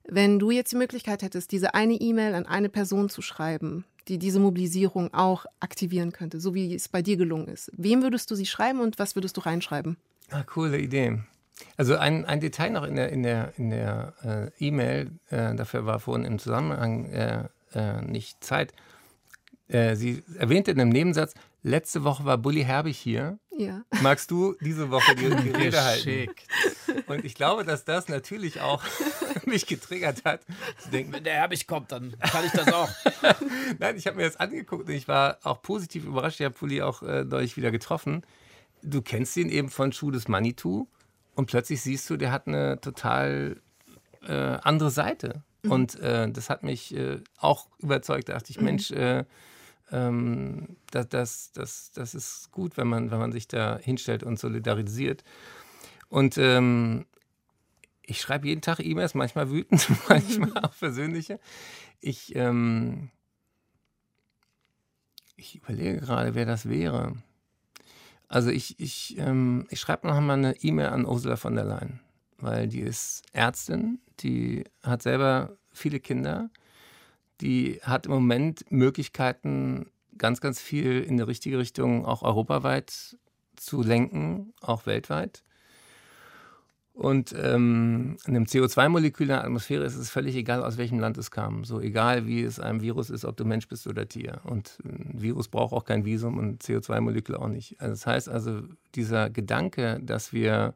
[0.08, 4.20] Wenn du jetzt die Möglichkeit hättest, diese eine E-Mail an eine Person zu schreiben, die
[4.20, 8.36] diese Mobilisierung auch aktivieren könnte, so wie es bei dir gelungen ist, wem würdest du
[8.36, 9.98] sie schreiben und was würdest du reinschreiben?
[10.30, 11.20] Ah, coole Idee.
[11.78, 15.86] Also ein, ein Detail noch in der, in der, in der äh, E-Mail, äh, dafür
[15.86, 17.46] war vorhin im Zusammenhang äh,
[17.76, 18.74] äh, nicht Zeit.
[19.68, 23.84] Äh, sie erwähnte in einem Nebensatz, letzte Woche war Bully Herbig hier Ja.
[24.02, 26.30] Magst du diese Woche die, die Rede halten?
[27.08, 28.84] Und ich glaube, dass das natürlich auch
[29.46, 30.42] mich getriggert hat,
[30.78, 32.90] zu denken, Wenn der Herbig kommt, dann kann ich das auch.
[33.80, 36.40] Nein, ich habe mir das angeguckt und ich war auch positiv überrascht.
[36.40, 38.22] Ich habe Pulli auch äh, neulich wieder getroffen.
[38.84, 40.88] Du kennst ihn eben von Schuh des Manitou
[41.34, 43.60] und plötzlich siehst du, der hat eine total
[44.28, 45.44] äh, andere Seite.
[45.70, 48.30] Und äh, das hat mich äh, auch überzeugt.
[48.30, 49.26] Da dachte ich, Mensch, äh,
[49.92, 54.40] ähm, das, das, das, das ist gut, wenn man, wenn man sich da hinstellt und
[54.40, 55.24] solidarisiert.
[56.10, 57.06] Und ähm,
[58.04, 61.40] ich schreibe jeden Tag E-Mails, manchmal wütend, manchmal auch persönliche.
[62.02, 63.10] Ich, ähm,
[65.36, 67.16] ich überlege gerade, wer das wäre.
[68.28, 72.00] Also ich, ich, ähm, ich schreibe noch mal eine E-Mail an Ursula von der Leyen,
[72.38, 76.50] weil die ist Ärztin, die hat selber viele Kinder,
[77.42, 83.18] die hat im Moment Möglichkeiten, ganz, ganz viel in die richtige Richtung auch europaweit
[83.56, 85.44] zu lenken, auch weltweit.
[86.96, 91.30] Und ähm, einem CO2-Molekül in der Atmosphäre ist es völlig egal, aus welchem Land es
[91.30, 91.66] kam.
[91.66, 94.40] So egal, wie es einem Virus ist, ob du Mensch bist oder Tier.
[94.46, 97.82] Und ein Virus braucht auch kein Visum und CO2-Molekül auch nicht.
[97.82, 98.62] Also das heißt also,
[98.96, 100.74] dieser Gedanke, dass wir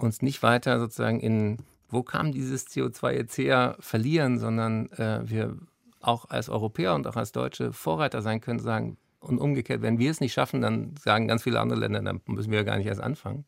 [0.00, 5.56] uns nicht weiter sozusagen in, wo kam dieses CO2 jetzt her, verlieren, sondern äh, wir
[6.00, 10.10] auch als Europäer und auch als Deutsche Vorreiter sein können, sagen, und umgekehrt, wenn wir
[10.10, 12.86] es nicht schaffen, dann sagen ganz viele andere Länder, dann müssen wir ja gar nicht
[12.86, 13.44] erst anfangen.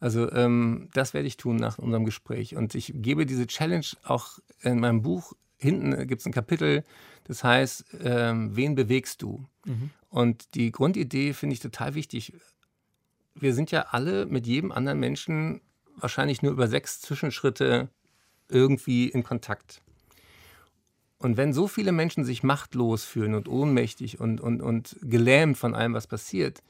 [0.00, 2.56] Also ähm, das werde ich tun nach unserem Gespräch.
[2.56, 5.34] Und ich gebe diese Challenge auch in meinem Buch.
[5.58, 6.84] Hinten gibt es ein Kapitel,
[7.24, 9.44] das heißt, ähm, wen bewegst du?
[10.08, 12.32] Und die Grundidee finde ich total wichtig.
[13.34, 15.60] Wir sind ja alle mit jedem anderen Menschen
[15.96, 17.88] wahrscheinlich nur über sechs Zwischenschritte
[18.48, 19.82] irgendwie in Kontakt.
[21.18, 25.74] Und wenn so viele Menschen sich machtlos fühlen und ohnmächtig und, und, und gelähmt von
[25.74, 26.62] allem, was passiert,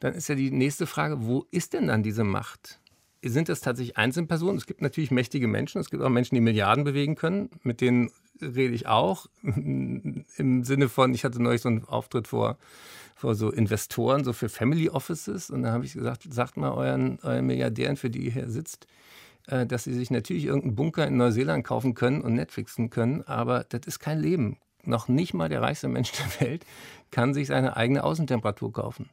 [0.00, 2.80] dann ist ja die nächste Frage, wo ist denn dann diese Macht?
[3.22, 4.56] Sind das tatsächlich Einzelpersonen?
[4.56, 8.10] Es gibt natürlich mächtige Menschen, es gibt auch Menschen, die Milliarden bewegen können, mit denen
[8.40, 9.26] rede ich auch.
[9.42, 12.56] Im Sinne von, ich hatte neulich so einen Auftritt vor,
[13.18, 15.50] vor so Investoren, so für Family Offices.
[15.50, 18.86] Und da habe ich gesagt, sagt mal euren, euren Milliardären, für die ihr hier sitzt,
[19.48, 23.64] äh, dass sie sich natürlich irgendeinen Bunker in Neuseeland kaufen können und Netflixen können, aber
[23.68, 24.56] das ist kein Leben.
[24.84, 26.66] Noch nicht mal der reichste Mensch der Welt
[27.10, 29.10] kann sich seine eigene Außentemperatur kaufen.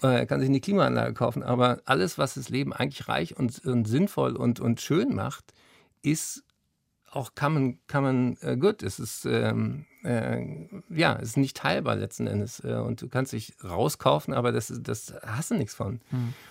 [0.00, 3.84] Er kann sich eine Klimaanlage kaufen, aber alles, was das Leben eigentlich reich und, und
[3.86, 5.52] sinnvoll und, und schön macht,
[6.02, 6.44] ist
[7.10, 8.82] auch common, common äh, good.
[8.82, 10.44] Es ist, ähm, äh,
[10.88, 12.62] ja, es ist nicht teilbar letzten Endes.
[12.64, 16.00] Äh, und du kannst dich rauskaufen, aber das, das hast du nichts von.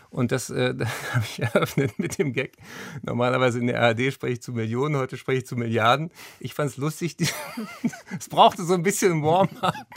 [0.09, 2.57] Und das, äh, das habe ich eröffnet mit dem Gag.
[3.03, 6.11] Normalerweise in der ARD spreche ich zu Millionen, heute spreche ich zu Milliarden.
[6.39, 7.15] Ich fand es lustig.
[8.19, 9.87] es brauchte so ein bisschen Warm-up.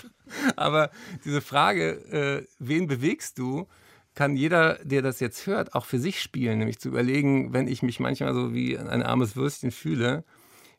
[0.56, 0.90] Aber
[1.24, 3.66] diese Frage, äh, wen bewegst du,
[4.14, 6.58] kann jeder, der das jetzt hört, auch für sich spielen.
[6.58, 10.24] Nämlich zu überlegen, wenn ich mich manchmal so wie ein armes Würstchen fühle,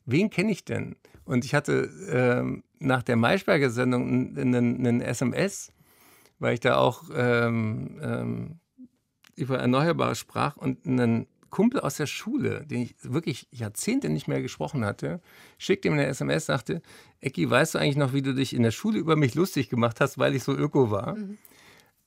[0.05, 0.95] wen kenne ich denn?
[1.25, 5.71] Und ich hatte ähm, nach der Maischberger-Sendung einen, SMS,
[6.39, 8.59] weil ich da auch ähm, ähm,
[9.35, 14.41] über Erneuerbare sprach und einen Kumpel aus der Schule, den ich wirklich Jahrzehnte nicht mehr
[14.41, 15.21] gesprochen hatte,
[15.57, 16.81] schickte ihm eine SMS, sagte,
[17.19, 19.99] Ecki, weißt du eigentlich noch, wie du dich in der Schule über mich lustig gemacht
[20.01, 21.17] hast, weil ich so öko war?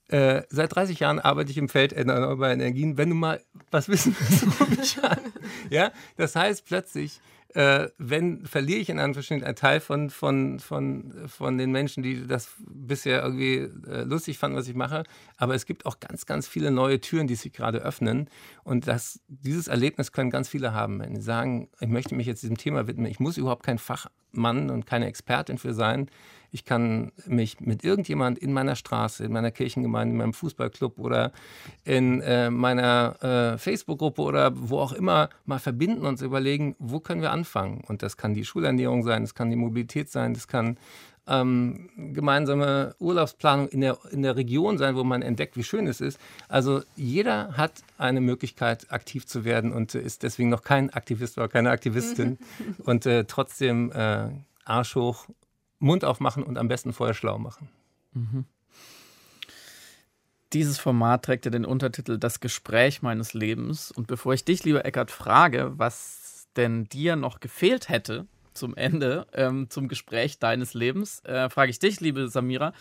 [0.09, 2.97] Äh, seit 30 Jahren arbeite ich im Feld erneuerbarer Energien.
[2.97, 3.41] Wenn du mal
[3.71, 5.19] was wissen willst, ruf mich an.
[5.71, 7.21] Ja, das heißt plötzlich,
[7.55, 12.27] äh, wenn verliere ich in Anführungsstrichen einen Teil von, von, von, von den Menschen, die
[12.27, 15.05] das bisher irgendwie äh, lustig fanden, was ich mache.
[15.37, 18.29] Aber es gibt auch ganz, ganz viele neue Türen, die sich gerade öffnen.
[18.65, 20.99] Und das, dieses Erlebnis können ganz viele haben.
[20.99, 24.71] Wenn sie sagen, ich möchte mich jetzt diesem Thema widmen, ich muss überhaupt kein Fachmann
[24.71, 26.11] und keine Expertin für sein.
[26.55, 31.33] Ich kann mich mit irgendjemand in meiner Straße, in meiner Kirchengemeinde, in meinem Fußballclub oder
[31.85, 33.17] in äh, meiner
[33.55, 37.83] äh, Facebook-Gruppe oder wo auch immer mal verbinden und überlegen, wo können wir anfangen.
[37.89, 40.77] Und das kann die Schulernährung sein, das kann die Mobilität sein, das kann
[41.27, 46.01] ähm, gemeinsame Urlaubsplanung in der, in der Region sein, wo man entdeckt, wie schön es
[46.01, 46.21] ist.
[46.47, 51.37] Also jeder hat eine Möglichkeit, aktiv zu werden und äh, ist deswegen noch kein Aktivist
[51.37, 52.39] oder keine Aktivistin.
[52.85, 54.29] und äh, trotzdem äh,
[54.65, 55.27] Arsch hoch,
[55.85, 57.69] Mund aufmachen und am besten vorher schlau machen.
[60.53, 63.91] Dieses Format trägt ja den Untertitel Das Gespräch meines Lebens.
[63.91, 69.27] Und bevor ich dich, lieber Eckart, frage, was denn dir noch gefehlt hätte zum Ende,
[69.33, 72.73] ähm, zum Gespräch deines Lebens, äh, frage ich dich, liebe Samira,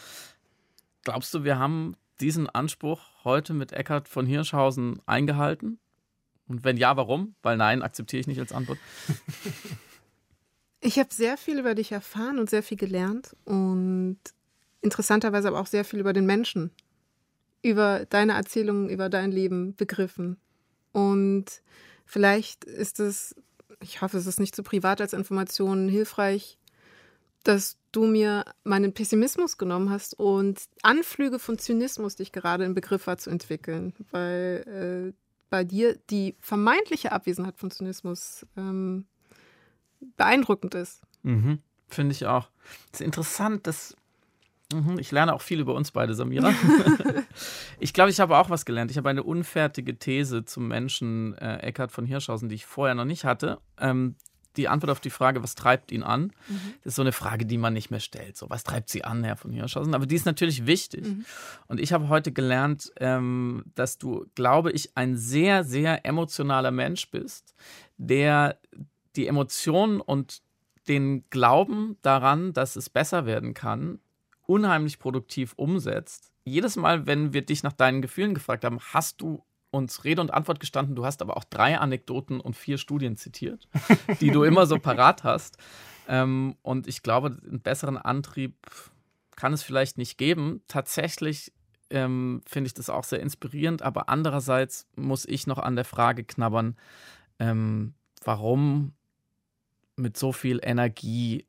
[1.03, 5.79] glaubst du, wir haben diesen Anspruch heute mit Eckart von Hirschhausen eingehalten?
[6.47, 7.35] Und wenn ja, warum?
[7.41, 8.77] Weil nein, akzeptiere ich nicht als Antwort.
[10.85, 14.19] Ich habe sehr viel über dich erfahren und sehr viel gelernt und
[14.81, 16.71] interessanterweise aber auch sehr viel über den Menschen.
[17.63, 20.37] über deine Erzählungen, über dein Leben begriffen.
[20.91, 21.45] Und
[22.05, 23.35] vielleicht ist es,
[23.81, 26.59] ich hoffe, es ist nicht zu privat als Information hilfreich,
[27.43, 32.73] dass du mir meinen Pessimismus genommen hast und Anflüge von Zynismus, die ich gerade im
[32.73, 35.13] Begriff war zu entwickeln, weil äh,
[35.49, 39.05] bei dir die vermeintliche Abwesenheit von Zynismus ähm,
[40.17, 41.01] beeindruckend ist.
[41.23, 42.49] Mhm, Finde ich auch.
[42.91, 43.95] Es ist interessant, dass
[44.73, 46.53] mhm, ich lerne auch viel über uns beide, Samira.
[47.79, 48.91] ich glaube, ich habe auch was gelernt.
[48.91, 53.05] Ich habe eine unfertige These zum Menschen äh, Eckhard von Hirschhausen, die ich vorher noch
[53.05, 53.59] nicht hatte.
[53.77, 54.15] Ähm,
[54.57, 56.73] die Antwort auf die Frage, was treibt ihn an, mhm.
[56.83, 58.37] ist so eine Frage, die man nicht mehr stellt.
[58.37, 59.95] So, was treibt sie an, Herr von Hirschhausen?
[59.95, 61.05] Aber die ist natürlich wichtig.
[61.05, 61.25] Mhm.
[61.67, 67.09] Und ich habe heute gelernt, ähm, dass du, glaube ich, ein sehr, sehr emotionaler Mensch
[67.09, 67.55] bist,
[67.97, 68.59] der
[69.15, 70.41] die Emotionen und
[70.87, 73.99] den Glauben daran, dass es besser werden kann,
[74.45, 76.31] unheimlich produktiv umsetzt.
[76.43, 80.33] Jedes Mal, wenn wir dich nach deinen Gefühlen gefragt haben, hast du uns Rede und
[80.33, 80.95] Antwort gestanden.
[80.95, 83.67] Du hast aber auch drei Anekdoten und vier Studien zitiert,
[84.21, 85.57] die du immer so parat hast.
[86.07, 88.55] Ähm, und ich glaube, einen besseren Antrieb
[89.35, 90.61] kann es vielleicht nicht geben.
[90.67, 91.53] Tatsächlich
[91.89, 96.23] ähm, finde ich das auch sehr inspirierend, aber andererseits muss ich noch an der Frage
[96.23, 96.75] knabbern,
[97.39, 97.93] ähm,
[98.23, 98.93] warum
[99.95, 101.45] mit so viel Energie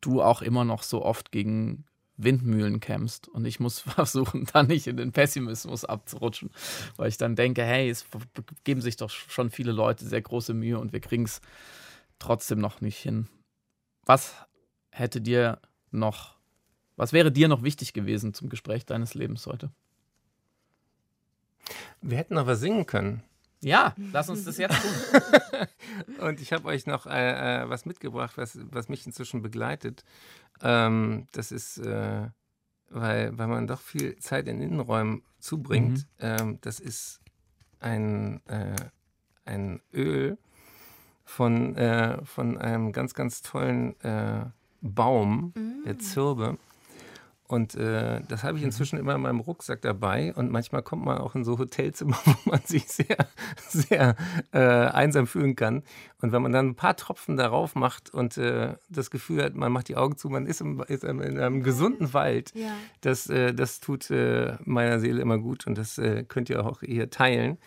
[0.00, 1.84] du auch immer noch so oft gegen
[2.16, 3.28] Windmühlen kämpfst.
[3.28, 6.50] Und ich muss versuchen, da nicht in den Pessimismus abzurutschen,
[6.96, 8.06] weil ich dann denke, hey, es
[8.64, 11.40] geben sich doch schon viele Leute sehr große Mühe und wir kriegen es
[12.18, 13.28] trotzdem noch nicht hin.
[14.04, 14.34] Was
[14.90, 15.60] hätte dir
[15.90, 16.36] noch,
[16.96, 19.70] was wäre dir noch wichtig gewesen zum Gespräch deines Lebens heute?
[22.00, 23.22] Wir hätten was singen können.
[23.62, 25.66] Ja, lass uns das jetzt tun.
[26.20, 30.04] und ich habe euch noch äh, äh, was mitgebracht, was, was mich inzwischen begleitet.
[30.62, 32.28] Ähm, das ist, äh,
[32.90, 35.98] weil, weil man doch viel Zeit in Innenräumen zubringt.
[35.98, 36.04] Mhm.
[36.18, 37.20] Ähm, das ist
[37.78, 38.74] ein, äh,
[39.44, 40.38] ein Öl
[41.24, 44.44] von, äh, von einem ganz, ganz tollen äh,
[44.80, 45.84] Baum, mhm.
[45.84, 46.58] der Zirbe.
[47.48, 48.68] Und äh, das habe ich mhm.
[48.68, 50.32] inzwischen immer in meinem Rucksack dabei.
[50.34, 53.16] Und manchmal kommt man auch in so Hotelzimmer, wo man sich sehr,
[53.68, 54.16] sehr
[54.52, 55.82] äh, einsam fühlen kann.
[56.22, 59.70] Und wenn man dann ein paar Tropfen darauf macht und äh, das Gefühl hat, man
[59.70, 62.72] macht die Augen zu, man ist, im, ist in einem gesunden Wald, ja.
[63.02, 65.66] das, äh, das tut äh, meiner Seele immer gut.
[65.66, 67.58] Und das äh, könnt ihr auch hier teilen.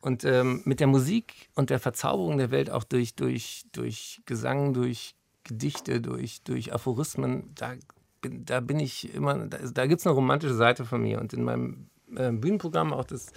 [0.00, 4.74] Und ähm, mit der Musik und der Verzauberung der Welt auch durch, durch, durch Gesang,
[4.74, 7.74] durch Gedichte, durch, durch Aphorismen, da
[8.20, 11.20] bin, da bin ich immer, da, da gibt es eine romantische Seite von mir.
[11.20, 13.32] Und in meinem äh, Bühnenprogramm, auch das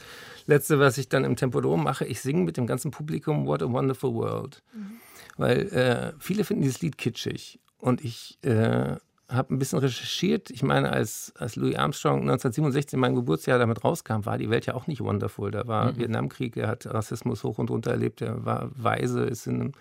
[0.46, 3.72] letzte, was ich dann im Tempodrom mache, ich singe mit dem ganzen Publikum What a
[3.72, 4.64] Wonderful World.
[4.74, 4.92] Mhm.
[5.38, 7.60] Weil äh, viele finden dieses Lied kitschig.
[7.78, 8.96] Und ich äh,
[9.32, 10.50] habe ein bisschen recherchiert.
[10.50, 14.74] Ich meine, als, als Louis Armstrong 1967 mein Geburtsjahr damit rauskam, war die Welt ja
[14.74, 15.52] auch nicht wonderful.
[15.52, 15.98] Da war mhm.
[15.98, 19.72] Vietnamkrieg, er hat Rassismus hoch und runter erlebt, er war weise, ist in einem,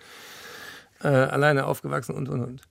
[1.03, 2.61] äh, alleine aufgewachsen und und und.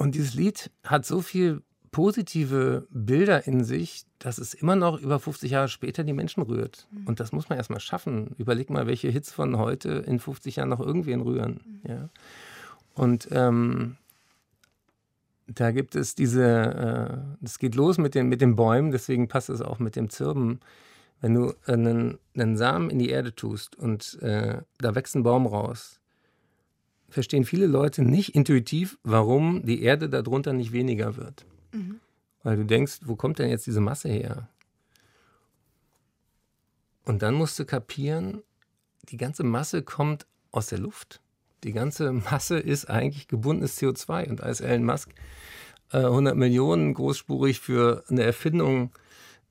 [0.00, 5.20] Und dieses Lied hat so viel positive Bilder in sich, dass es immer noch über
[5.20, 6.88] 50 Jahre später die Menschen rührt.
[6.90, 7.06] Mhm.
[7.06, 8.34] Und das muss man erstmal schaffen.
[8.38, 11.60] Überleg mal, welche Hits von heute in 50 Jahren noch irgendwen rühren.
[11.84, 11.90] Mhm.
[11.90, 12.08] Ja.
[12.94, 13.98] Und ähm,
[15.46, 19.50] da gibt es diese, es äh, geht los mit den, mit den Bäumen, deswegen passt
[19.50, 20.60] es auch mit dem Zirben.
[21.20, 25.46] Wenn du einen, einen Samen in die Erde tust und äh, da wächst ein Baum
[25.46, 25.99] raus,
[27.10, 31.44] verstehen viele Leute nicht intuitiv, warum die Erde darunter nicht weniger wird.
[31.72, 32.00] Mhm.
[32.42, 34.48] Weil du denkst, wo kommt denn jetzt diese Masse her?
[37.04, 38.42] Und dann musst du kapieren,
[39.08, 41.20] die ganze Masse kommt aus der Luft.
[41.64, 44.28] Die ganze Masse ist eigentlich gebundenes CO2.
[44.28, 45.10] Und als Elon Musk
[45.92, 48.92] äh, 100 Millionen großspurig für eine Erfindung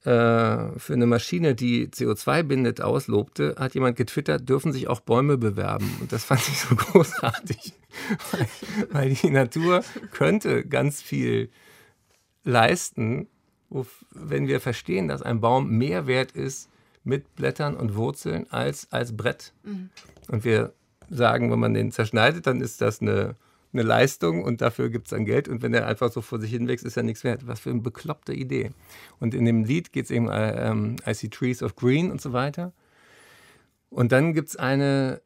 [0.02, 5.94] für eine Maschine, die CO2 bindet, auslobte, hat jemand getwittert, dürfen sich auch Bäume bewerben.
[6.00, 7.74] Und das fand ich so großartig,
[8.92, 11.50] weil, die Natur könnte ganz viel
[12.46, 13.28] leisten,
[14.12, 16.70] wenn wir verstehen, dass ein Baum mehr wert ist
[17.04, 19.54] mit Blättern und Wurzeln als als Brett.
[19.64, 19.90] Mhm.
[20.30, 20.74] Und wir
[21.10, 23.36] sagen, wenn man den zerschneidet, dann ist das eine
[23.74, 25.48] eine Leistung und dafür gibt es dann Geld.
[25.48, 27.48] Und wenn der einfach so vor sich hin wächst, ist ja nichts wert.
[27.48, 28.72] Was für eine bekloppte Idee.
[29.20, 32.22] Und in dem Lied geht es eben äh, ähm, I see trees of green und
[32.22, 32.74] so weiter.
[33.90, 35.22] Und dann gibt es eine,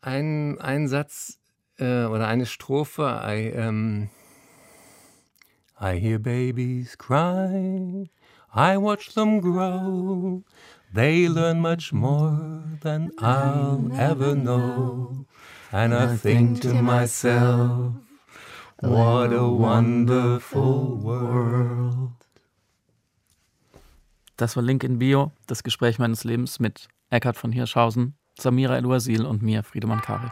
[0.00, 1.38] einen, einen Satz
[1.78, 3.22] äh, oder eine Strophe.
[3.24, 4.08] I, ähm,
[5.80, 8.10] I hear babies cry.
[8.56, 10.42] I watch them grow.
[10.92, 15.26] They learn much more than I'll ever know.
[15.74, 17.94] And I think to myself,
[18.78, 22.12] what a wonderful world.
[24.36, 29.26] Das war Link in Bio, das Gespräch meines Lebens mit Eckhard von Hirschhausen, Samira El-Wazil
[29.26, 30.30] und mir, Friedemann Karik.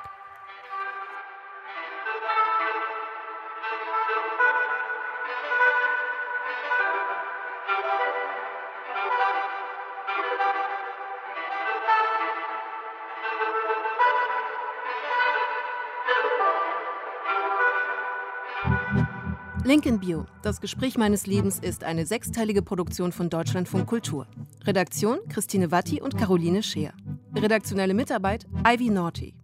[19.83, 20.27] Link in Bio.
[20.43, 24.29] Das Gespräch meines Lebens ist eine sechsteilige Produktion von Deutschlandfunk Kultur.
[24.65, 26.93] Redaktion Christine Watti und Caroline Scheer.
[27.35, 29.35] Redaktionelle Mitarbeit Ivy Naughty.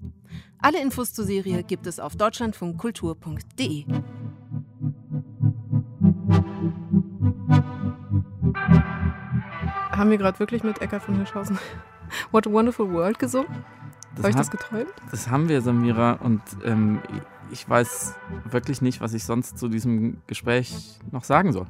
[0.61, 3.85] Alle Infos zur Serie gibt es auf deutschlandfunkkultur.de.
[9.91, 11.59] Haben wir gerade wirklich mit Eckart von Hirschhausen
[12.31, 13.49] What a Wonderful World gesungen?
[14.19, 14.93] Habe ich das geträumt?
[15.11, 16.13] Das haben wir, Samira.
[16.13, 17.01] Und ähm,
[17.51, 18.15] ich weiß
[18.51, 20.75] wirklich nicht, was ich sonst zu diesem Gespräch
[21.11, 21.67] noch sagen soll.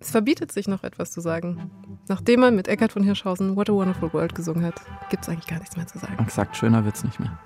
[0.00, 1.70] Es verbietet sich noch etwas zu sagen.
[2.08, 5.46] Nachdem man mit Eckhard von Hirschhausen What a Wonderful World gesungen hat, gibt es eigentlich
[5.46, 6.18] gar nichts mehr zu sagen.
[6.18, 7.38] Exakt, schöner wird's nicht mehr.